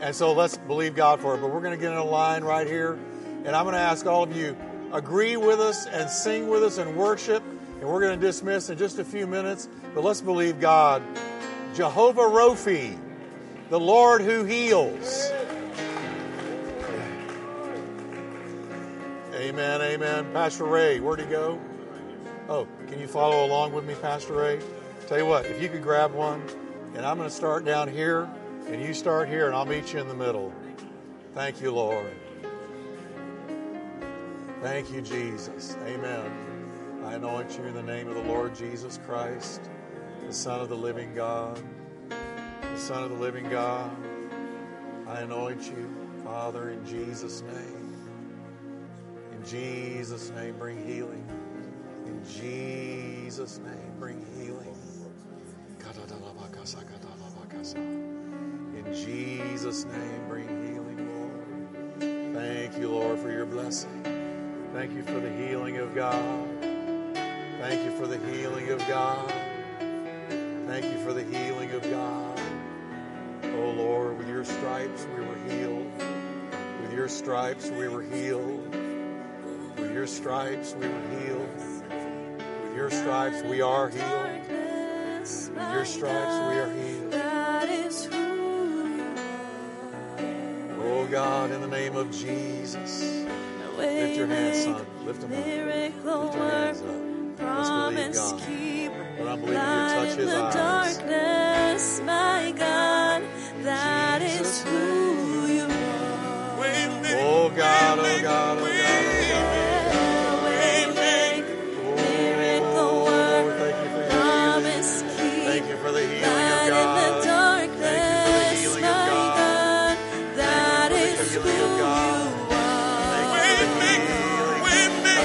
And 0.01 0.15
so 0.15 0.33
let's 0.33 0.57
believe 0.57 0.97
God 0.97 1.21
for 1.21 1.37
it. 1.37 1.41
But 1.41 1.53
we're 1.53 1.61
going 1.61 1.77
to 1.77 1.81
get 1.81 1.93
in 1.93 1.99
a 1.99 2.05
line 2.05 2.43
right 2.43 2.67
here. 2.67 2.99
And 3.45 3.55
I'm 3.55 3.65
going 3.65 3.75
to 3.75 3.81
ask 3.81 4.05
all 4.05 4.25
of 4.25 4.37
you, 4.37 4.57
agree 4.93 5.37
with 5.37 5.61
us 5.61 5.87
and 5.87 6.11
sing 6.11 6.49
with 6.49 6.65
us 6.65 6.79
and 6.79 6.97
worship. 6.97 7.43
And 7.81 7.89
we're 7.89 8.01
going 8.01 8.19
to 8.19 8.27
dismiss 8.27 8.69
in 8.69 8.79
just 8.79 8.99
a 8.99 9.05
few 9.05 9.27
minutes. 9.27 9.69
But 9.95 10.03
let's 10.03 10.21
believe 10.21 10.61
God. 10.61 11.03
Jehovah 11.75 12.23
Rophi, 12.23 12.99
the 13.71 13.79
Lord 13.79 14.23
who 14.23 14.45
heals. 14.45 15.31
Amen, 19.37 19.83
amen. 19.83 20.33
Pastor 20.33 20.65
Ray, 20.65 20.99
where'd 20.99 21.21
he 21.21 21.27
go? 21.27 21.61
Oh, 22.49 22.67
can 22.89 22.99
you 22.99 23.07
follow 23.07 23.45
along 23.45 23.75
with 23.75 23.85
me, 23.85 23.95
Pastor 24.01 24.33
Ray? 24.33 24.59
Tell 25.09 25.19
you 25.19 25.27
what, 25.27 25.45
if 25.45 25.61
you 25.61 25.69
could 25.69 25.83
grab 25.83 26.15
one, 26.15 26.43
and 26.95 27.05
I'm 27.05 27.19
going 27.19 27.29
to 27.29 27.35
start 27.35 27.67
down 27.67 27.87
here, 27.87 28.31
and 28.67 28.81
you 28.81 28.95
start 28.95 29.29
here, 29.29 29.47
and 29.47 29.55
I'll 29.55 29.67
meet 29.67 29.93
you 29.93 30.01
in 30.01 30.09
the 30.09 30.15
middle. 30.15 30.55
Thank 31.35 31.61
you, 31.61 31.71
Lord. 31.71 32.15
Thank 34.63 34.91
you, 34.91 35.03
Jesus. 35.03 35.77
Amen. 35.85 36.33
I 37.05 37.13
anoint 37.15 37.59
you 37.59 37.65
in 37.65 37.75
the 37.75 37.83
name 37.83 38.09
of 38.09 38.15
the 38.15 38.23
Lord 38.23 38.55
Jesus 38.55 38.99
Christ, 39.07 39.69
the 40.27 40.33
Son 40.33 40.61
of 40.61 40.71
the 40.71 40.77
living 40.77 41.15
God. 41.15 41.63
The 42.09 42.79
Son 42.79 43.03
of 43.03 43.11
the 43.11 43.17
living 43.17 43.51
God. 43.51 43.95
I 45.07 45.21
anoint 45.21 45.63
you, 45.65 45.95
Father, 46.25 46.71
in 46.71 46.87
Jesus' 46.87 47.43
name. 47.43 47.76
Jesus' 49.47 50.31
name, 50.31 50.57
bring 50.59 50.85
healing. 50.85 51.25
In 52.05 52.21
Jesus' 52.29 53.59
name, 53.59 53.93
bring 54.01 54.27
healing. 54.41 54.75
In 58.77 58.95
Jesus' 58.95 59.85
name, 59.85 60.29
bring 60.29 60.49
healing, 60.49 61.09
Lord. 61.09 62.35
Thank 62.35 62.77
you, 62.79 62.89
Lord, 62.91 63.19
for 63.21 63.31
your 63.31 63.47
blessing. 63.47 64.03
Thank 64.73 64.93
you 64.93 65.03
for 65.05 65.21
the 65.21 65.31
healing 65.31 65.79
of 65.79 65.95
God. 65.95 66.49
Thank 67.61 67.85
you 67.85 67.97
for 67.97 68.07
the 68.07 68.19
healing 68.19 68.71
of 68.71 68.79
God. 68.89 69.33
Thank 70.67 70.85
you 70.87 70.99
for 71.05 71.13
the 71.13 71.25
healing 71.25 71.71
of 71.71 71.83
God. 71.89 72.41
Oh, 73.45 73.71
Lord, 73.77 74.19
with 74.19 74.29
your 74.29 74.45
stripes 74.45 75.07
we 75.17 75.25
were 75.25 75.39
healed. 75.49 75.91
With 76.83 76.93
your 76.93 77.09
stripes 77.09 77.71
we 77.71 77.89
were 77.89 78.03
healed. 78.03 78.56
Your 80.07 80.15
stripes 80.15 80.77
we 80.79 80.87
were 80.87 81.03
healed. 81.19 81.51
With 82.63 82.77
your 82.77 82.91
stripes 82.91 83.43
we 83.43 83.61
are 83.61 83.89
healed. 83.89 84.41
With 84.49 85.73
your 85.73 85.85
stripes 85.85 86.39
we 86.49 86.59
are 86.61 86.71
healed. 86.71 87.15
Oh 90.81 91.09
God, 91.11 91.51
in 91.51 91.61
the 91.61 91.67
name 91.67 91.97
of 91.97 92.13
Jesus. 92.13 93.27
Lift 93.77 94.17
your 94.17 94.29
hands, 94.29 94.63
son. 94.63 94.87
Lift 95.05 95.23
them 95.23 95.33
up. 95.33 95.39
Lift 95.45 96.37
your 96.37 96.45
hands 96.51 96.83
up. 96.83 96.87
Let's 97.41 97.71
believe 97.97 98.15
God. 98.15 98.39
But 99.19 99.27
I'm 99.27 99.41
believing 99.41 99.57
you 99.57 99.59
touch 99.59 100.15
his 100.15 100.29
eyes. 100.33 100.99
darkness, 100.99 102.01
my 102.05 102.55
God, 102.57 102.76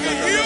Waymaker, 0.02 0.26
miracle 0.26 0.41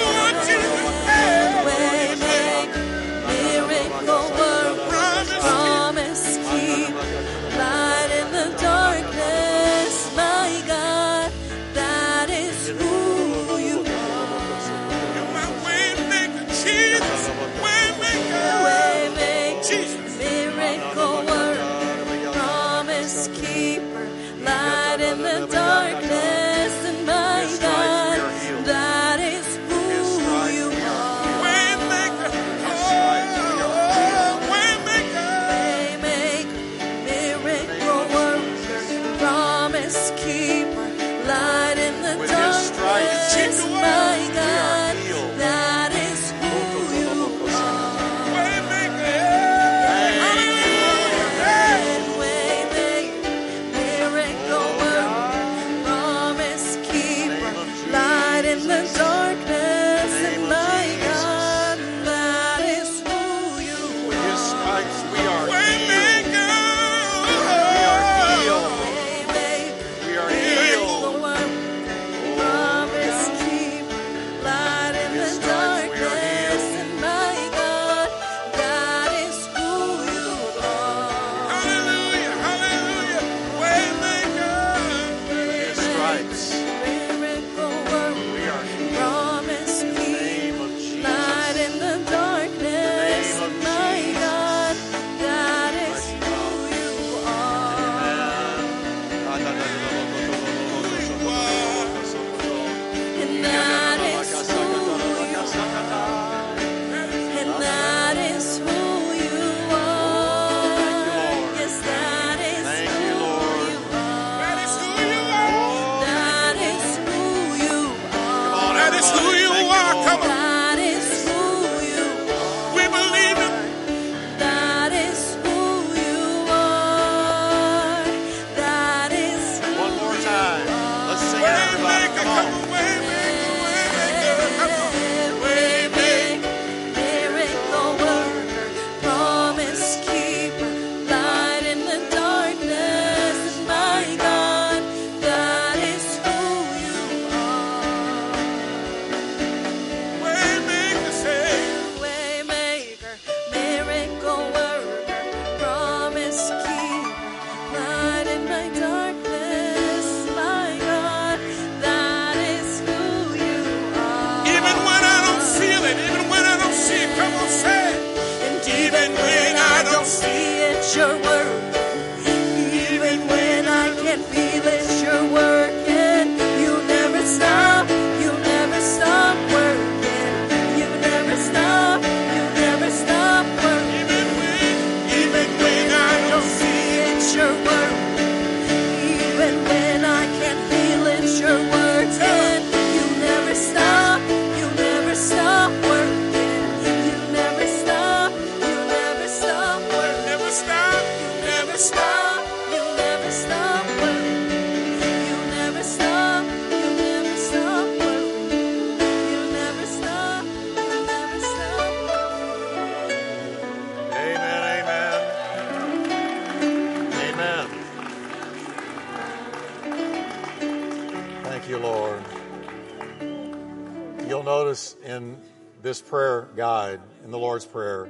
in 227.24 227.32
the 227.32 227.38
Lord's 227.38 227.66
Prayer, 227.66 228.08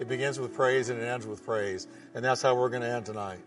it 0.00 0.08
begins 0.08 0.38
with 0.38 0.54
praise 0.54 0.88
and 0.88 1.00
it 1.00 1.04
ends 1.04 1.26
with 1.26 1.44
praise. 1.44 1.86
And 2.14 2.24
that's 2.24 2.42
how 2.42 2.54
we're 2.54 2.68
going 2.68 2.82
to 2.82 2.88
end 2.88 3.06
tonight. 3.06 3.40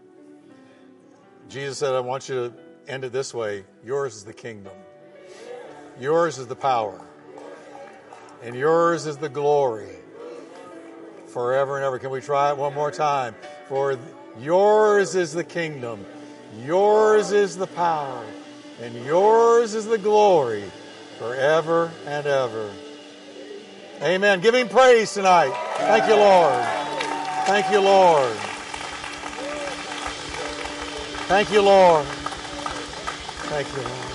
Jesus 1.50 1.78
said, 1.78 1.94
I 1.94 2.00
want 2.00 2.30
you 2.30 2.36
to 2.36 2.54
end 2.92 3.04
it 3.04 3.12
this 3.12 3.34
way 3.34 3.66
Yours 3.86 4.16
is 4.16 4.24
the 4.24 4.34
kingdom, 4.34 4.74
yours 6.00 6.38
is 6.38 6.48
the 6.48 6.56
power, 6.56 7.02
and 8.44 8.56
yours 8.56 9.06
is 9.06 9.18
the 9.18 9.30
glory 9.30 9.96
forever 11.28 11.78
and 11.78 11.86
ever. 11.86 12.00
Can 12.00 12.12
we 12.12 12.22
try 12.22 12.52
it 12.52 12.58
one 12.58 12.74
more 12.74 12.92
time? 12.92 13.36
For 13.68 13.98
yours 14.40 15.16
is 15.16 15.34
the 15.34 15.44
kingdom, 15.44 16.06
yours 16.66 17.32
is 17.32 17.58
the 17.58 17.68
power, 17.68 18.26
and 18.82 18.96
yours 19.06 19.74
is 19.74 19.86
the 19.86 19.98
glory 19.98 20.64
forever 21.18 21.92
and 22.06 22.28
ever. 22.28 22.72
Amen. 24.02 24.42
Give 24.42 24.54
him 24.54 24.70
praise 24.70 25.14
tonight. 25.14 25.52
Thank 25.78 26.08
you, 26.08 26.16
Lord. 26.16 26.64
Thank 27.48 27.72
you, 27.72 27.80
Lord. 27.80 28.38
Thank 31.28 31.52
you, 31.52 31.62
Lord. 31.62 32.06
Thank 33.50 33.68
you, 33.76 33.82
Lord. 33.82 34.07